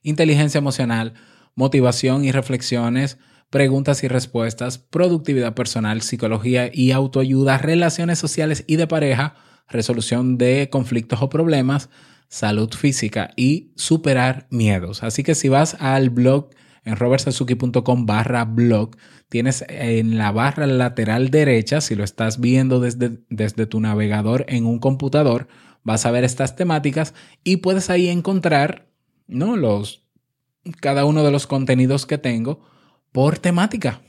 Inteligencia 0.00 0.58
emocional, 0.58 1.14
motivación 1.56 2.24
y 2.24 2.30
reflexiones, 2.30 3.18
preguntas 3.50 4.04
y 4.04 4.06
respuestas, 4.06 4.78
productividad 4.78 5.54
personal, 5.54 6.02
psicología 6.02 6.70
y 6.72 6.92
autoayuda, 6.92 7.58
relaciones 7.58 8.20
sociales 8.20 8.62
y 8.68 8.76
de 8.76 8.86
pareja, 8.86 9.34
resolución 9.68 10.38
de 10.38 10.68
conflictos 10.70 11.20
o 11.20 11.28
problemas, 11.28 11.90
salud 12.28 12.72
física 12.72 13.32
y 13.34 13.72
superar 13.74 14.46
miedos. 14.50 15.02
Así 15.02 15.24
que 15.24 15.34
si 15.34 15.48
vas 15.48 15.74
al 15.80 16.10
blog 16.10 16.50
en 16.88 16.96
robertsazuki.com 16.96 18.06
barra 18.06 18.44
blog, 18.44 18.96
tienes 19.28 19.64
en 19.68 20.16
la 20.16 20.32
barra 20.32 20.66
lateral 20.66 21.30
derecha, 21.30 21.80
si 21.80 21.94
lo 21.94 22.02
estás 22.02 22.40
viendo 22.40 22.80
desde, 22.80 23.18
desde 23.28 23.66
tu 23.66 23.78
navegador 23.80 24.46
en 24.48 24.64
un 24.64 24.78
computador, 24.78 25.48
vas 25.84 26.06
a 26.06 26.10
ver 26.10 26.24
estas 26.24 26.56
temáticas 26.56 27.14
y 27.44 27.58
puedes 27.58 27.90
ahí 27.90 28.08
encontrar 28.08 28.88
¿no? 29.26 29.56
los, 29.56 30.06
cada 30.80 31.04
uno 31.04 31.22
de 31.22 31.30
los 31.30 31.46
contenidos 31.46 32.06
que 32.06 32.18
tengo 32.18 32.60
por 33.12 33.38
temática. 33.38 34.00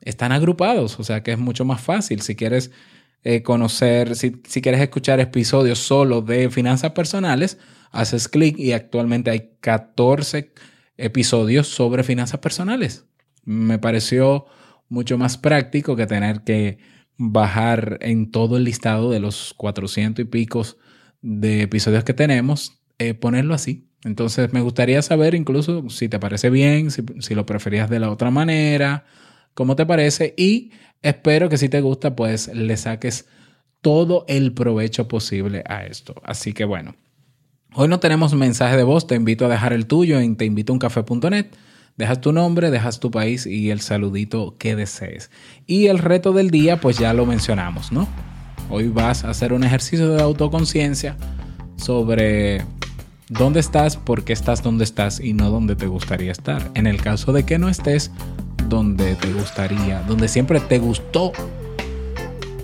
Están 0.00 0.32
agrupados, 0.32 0.98
o 0.98 1.04
sea 1.04 1.22
que 1.22 1.32
es 1.32 1.38
mucho 1.38 1.64
más 1.64 1.80
fácil. 1.80 2.22
Si 2.22 2.36
quieres 2.36 2.70
eh, 3.22 3.42
conocer, 3.42 4.16
si, 4.16 4.42
si 4.46 4.60
quieres 4.60 4.80
escuchar 4.80 5.20
episodios 5.20 5.78
solo 5.78 6.22
de 6.22 6.50
finanzas 6.50 6.92
personales, 6.92 7.58
haces 7.90 8.28
clic 8.28 8.58
y 8.58 8.72
actualmente 8.72 9.30
hay 9.30 9.52
14 9.60 10.52
episodios 10.98 11.68
sobre 11.68 12.02
finanzas 12.02 12.40
personales. 12.40 13.06
Me 13.44 13.78
pareció 13.78 14.46
mucho 14.88 15.16
más 15.16 15.38
práctico 15.38 15.96
que 15.96 16.06
tener 16.06 16.42
que 16.42 16.78
bajar 17.16 17.98
en 18.00 18.30
todo 18.30 18.56
el 18.56 18.64
listado 18.64 19.10
de 19.10 19.20
los 19.20 19.54
400 19.56 20.24
y 20.24 20.28
picos 20.28 20.76
de 21.20 21.62
episodios 21.62 22.04
que 22.04 22.14
tenemos, 22.14 22.82
eh, 22.98 23.14
ponerlo 23.14 23.54
así. 23.54 23.88
Entonces 24.04 24.52
me 24.52 24.60
gustaría 24.60 25.02
saber 25.02 25.34
incluso 25.34 25.88
si 25.90 26.08
te 26.08 26.20
parece 26.20 26.50
bien, 26.50 26.90
si, 26.90 27.02
si, 27.18 27.34
lo 27.34 27.46
preferías 27.46 27.90
de 27.90 27.98
la 27.98 28.10
otra 28.10 28.30
manera, 28.30 29.04
cómo 29.54 29.74
te 29.74 29.86
parece 29.86 30.34
y 30.36 30.70
espero 31.02 31.48
que 31.48 31.58
si 31.58 31.68
te 31.68 31.80
gusta 31.80 32.14
pues 32.14 32.48
le 32.54 32.76
saques 32.76 33.26
todo 33.80 34.24
el 34.28 34.52
provecho 34.54 35.08
posible 35.08 35.64
a 35.66 35.84
esto. 35.84 36.14
Así 36.24 36.52
que 36.52 36.64
bueno, 36.64 36.94
Hoy 37.74 37.86
no 37.86 38.00
tenemos 38.00 38.34
mensaje 38.34 38.76
de 38.76 38.82
voz, 38.82 39.06
te 39.06 39.14
invito 39.14 39.44
a 39.44 39.48
dejar 39.48 39.74
el 39.74 39.86
tuyo 39.86 40.18
en 40.20 40.36
teinvitouncafé.net. 40.36 41.46
Dejas 41.98 42.20
tu 42.20 42.32
nombre, 42.32 42.70
dejas 42.70 42.98
tu 42.98 43.10
país 43.10 43.44
y 43.44 43.70
el 43.70 43.80
saludito 43.80 44.54
que 44.58 44.74
desees. 44.74 45.30
Y 45.66 45.86
el 45.88 45.98
reto 45.98 46.32
del 46.32 46.50
día, 46.50 46.80
pues 46.80 46.98
ya 46.98 47.12
lo 47.12 47.26
mencionamos, 47.26 47.92
¿no? 47.92 48.08
Hoy 48.70 48.88
vas 48.88 49.24
a 49.24 49.30
hacer 49.30 49.52
un 49.52 49.64
ejercicio 49.64 50.08
de 50.08 50.22
autoconciencia 50.22 51.16
sobre 51.76 52.64
dónde 53.28 53.60
estás, 53.60 53.96
por 53.98 54.24
qué 54.24 54.32
estás 54.32 54.62
donde 54.62 54.84
estás 54.84 55.20
y 55.20 55.34
no 55.34 55.50
donde 55.50 55.76
te 55.76 55.88
gustaría 55.88 56.32
estar. 56.32 56.70
En 56.74 56.86
el 56.86 57.02
caso 57.02 57.32
de 57.32 57.44
que 57.44 57.58
no 57.58 57.68
estés 57.68 58.10
donde 58.68 59.14
te 59.16 59.30
gustaría, 59.32 60.00
donde 60.02 60.28
siempre 60.28 60.60
te 60.60 60.78
gustó 60.78 61.32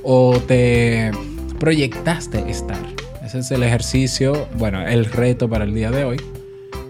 o 0.02 0.38
te 0.40 1.10
proyectaste 1.58 2.50
estar 2.50 3.03
es 3.32 3.50
el 3.50 3.62
ejercicio, 3.62 4.48
bueno, 4.58 4.86
el 4.86 5.06
reto 5.06 5.48
para 5.48 5.64
el 5.64 5.74
día 5.74 5.90
de 5.90 6.04
hoy. 6.04 6.16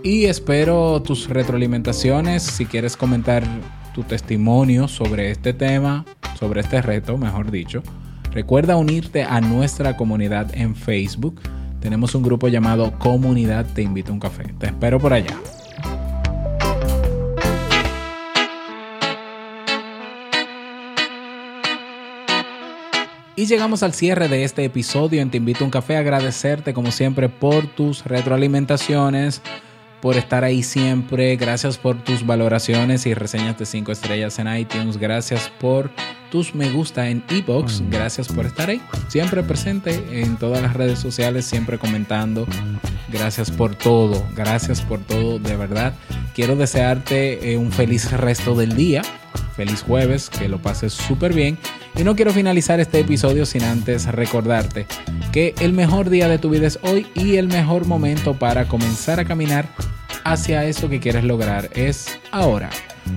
Y 0.03 0.25
espero 0.25 1.01
tus 1.01 1.29
retroalimentaciones. 1.29 2.43
Si 2.43 2.67
quieres 2.67 2.97
comentar 2.97 3.45
tu 3.95 4.03
testimonio 4.03 4.89
sobre 4.89 5.31
este 5.31 5.55
tema, 5.55 6.05
sobre 6.39 6.61
este 6.61 6.83
reto, 6.83 7.17
mejor 7.17 7.51
dicho, 7.51 7.83
recuerda 8.33 8.77
unirte 8.77 9.23
a 9.23 9.41
nuestra 9.41 9.97
comunidad 9.97 10.51
en 10.55 10.75
Facebook. 10.75 11.41
Tenemos 11.81 12.15
un 12.15 12.23
grupo 12.23 12.49
llamado 12.49 12.99
Comunidad 12.99 13.67
Te 13.73 13.83
Invito 13.83 14.11
a 14.11 14.15
un 14.15 14.21
Café. 14.21 14.53
Te 14.59 14.67
espero 14.67 14.99
por 14.99 15.13
allá. 15.13 15.39
Y 23.37 23.47
llegamos 23.47 23.83
al 23.83 23.95
cierre 23.95 24.29
de 24.29 24.45
este 24.45 24.65
episodio 24.65 25.21
en 25.21 25.29
Te 25.29 25.39
Invito 25.39 25.65
a 25.65 25.67
un 25.67 25.71
Café. 25.73 25.97
Agradecerte 25.97 26.73
como 26.73 26.93
siempre 26.93 27.29
por 27.29 27.67
tus 27.67 28.05
retroalimentaciones, 28.05 29.43
por 30.01 30.17
estar 30.17 30.45
ahí 30.45 30.63
siempre. 30.63 31.35
Gracias 31.35 31.77
por 31.77 32.01
tus 32.05 32.25
valoraciones 32.25 33.07
y 33.07 33.15
reseñas 33.15 33.59
de 33.59 33.67
5 33.67 33.91
estrellas 33.91 34.39
en 34.39 34.57
iTunes. 34.57 34.99
Gracias 34.99 35.51
por 35.59 35.91
tus 36.31 36.55
me 36.55 36.71
gusta 36.71 37.09
en 37.09 37.25
ebox. 37.29 37.83
Gracias 37.91 38.29
por 38.29 38.47
estar 38.47 38.71
ahí. 38.71 38.81
Siempre 39.09 39.43
presente 39.43 40.23
en 40.23 40.37
todas 40.37 40.63
las 40.63 40.75
redes 40.75 41.01
sociales, 41.01 41.45
siempre 41.45 41.77
comentando. 41.77 42.47
Gracias 43.09 43.51
por 43.51 43.75
todo. 43.75 44.25
Gracias 44.37 44.81
por 44.81 45.01
todo, 45.01 45.41
de 45.41 45.57
verdad. 45.57 45.95
Quiero 46.37 46.55
desearte 46.55 47.51
eh, 47.51 47.57
un 47.57 47.73
feliz 47.73 48.13
resto 48.13 48.55
del 48.55 48.77
día. 48.77 49.03
Feliz 49.57 49.83
jueves, 49.83 50.31
que 50.31 50.49
lo 50.49 50.63
pases 50.63 50.93
súper 50.93 51.33
bien 51.33 51.59
y 51.97 52.05
no 52.05 52.17
quiero 52.17 52.33
finalizar 52.33 52.81
este 52.81 53.01
episodio 53.01 53.47
sin 53.47 53.63
antes 53.63 54.07
recordarte 54.07 54.87
que 55.33 55.55
el 55.61 55.73
mejor 55.73 56.11
día 56.11 56.29
de 56.29 56.39
tu 56.39 56.51
vida 56.51 56.67
es 56.67 56.79
hoy 56.83 57.07
y 57.15 57.37
el 57.37 57.49
mejor 57.49 57.87
momento 57.87 58.35
para 58.35 58.67
comenzar 58.67 59.21
a 59.21 59.25
caminar 59.25 59.69
hacia 60.25 60.65
eso 60.65 60.89
que 60.89 61.01
quieres 61.01 61.25
lograr 61.25 61.71
es 61.75 62.19
ahora. 62.33 62.71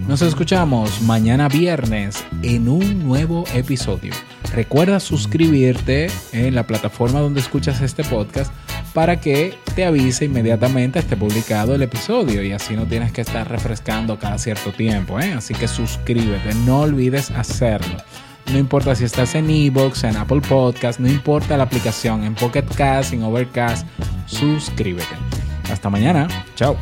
Nos 0.08 0.22
escuchamos 0.22 1.02
mañana 1.02 1.48
viernes 1.48 2.24
en 2.44 2.68
un 2.68 3.08
nuevo 3.08 3.46
episodio. 3.54 4.14
Recuerda 4.54 5.00
suscribirte 5.00 6.08
en 6.34 6.56
la 6.56 6.68
plataforma 6.68 7.20
donde 7.20 7.40
escuchas 7.40 7.82
este 7.82 8.04
podcast 8.04 8.52
para 8.94 9.20
que 9.20 9.54
te 9.76 9.86
avise 9.86 10.26
inmediatamente 10.26 11.00
esté 11.00 11.16
publicado 11.16 11.76
el 11.76 11.84
episodio 11.84 12.44
y 12.44 12.52
así 12.52 12.76
no 12.76 12.86
tienes 12.86 13.12
que 13.12 13.22
estar 13.22 13.50
refrescando 13.50 14.18
cada 14.18 14.38
cierto 14.38 14.72
tiempo. 14.72 15.20
¿eh? 15.20 15.34
Así 15.34 15.54
que 15.54 15.68
suscríbete, 15.68 16.54
no 16.66 16.82
olvides 16.82 17.32
hacerlo. 17.32 17.98
No 18.52 18.58
importa 18.58 18.96
si 18.96 19.04
estás 19.04 19.36
en 19.36 19.50
Evox, 19.50 20.04
en 20.06 20.16
Apple 20.16 20.42
Podcast, 20.42 21.00
no 21.00 21.08
importa 21.08 21.58
la 21.58 21.64
aplicación, 21.64 22.24
en 22.24 22.34
Pocket 22.34 22.66
Cast, 22.76 23.14
en 23.14 23.24
Overcast, 23.24 23.86
suscríbete. 24.26 25.16
Hasta 25.70 25.90
mañana. 25.90 26.28
Chao. 26.56 26.78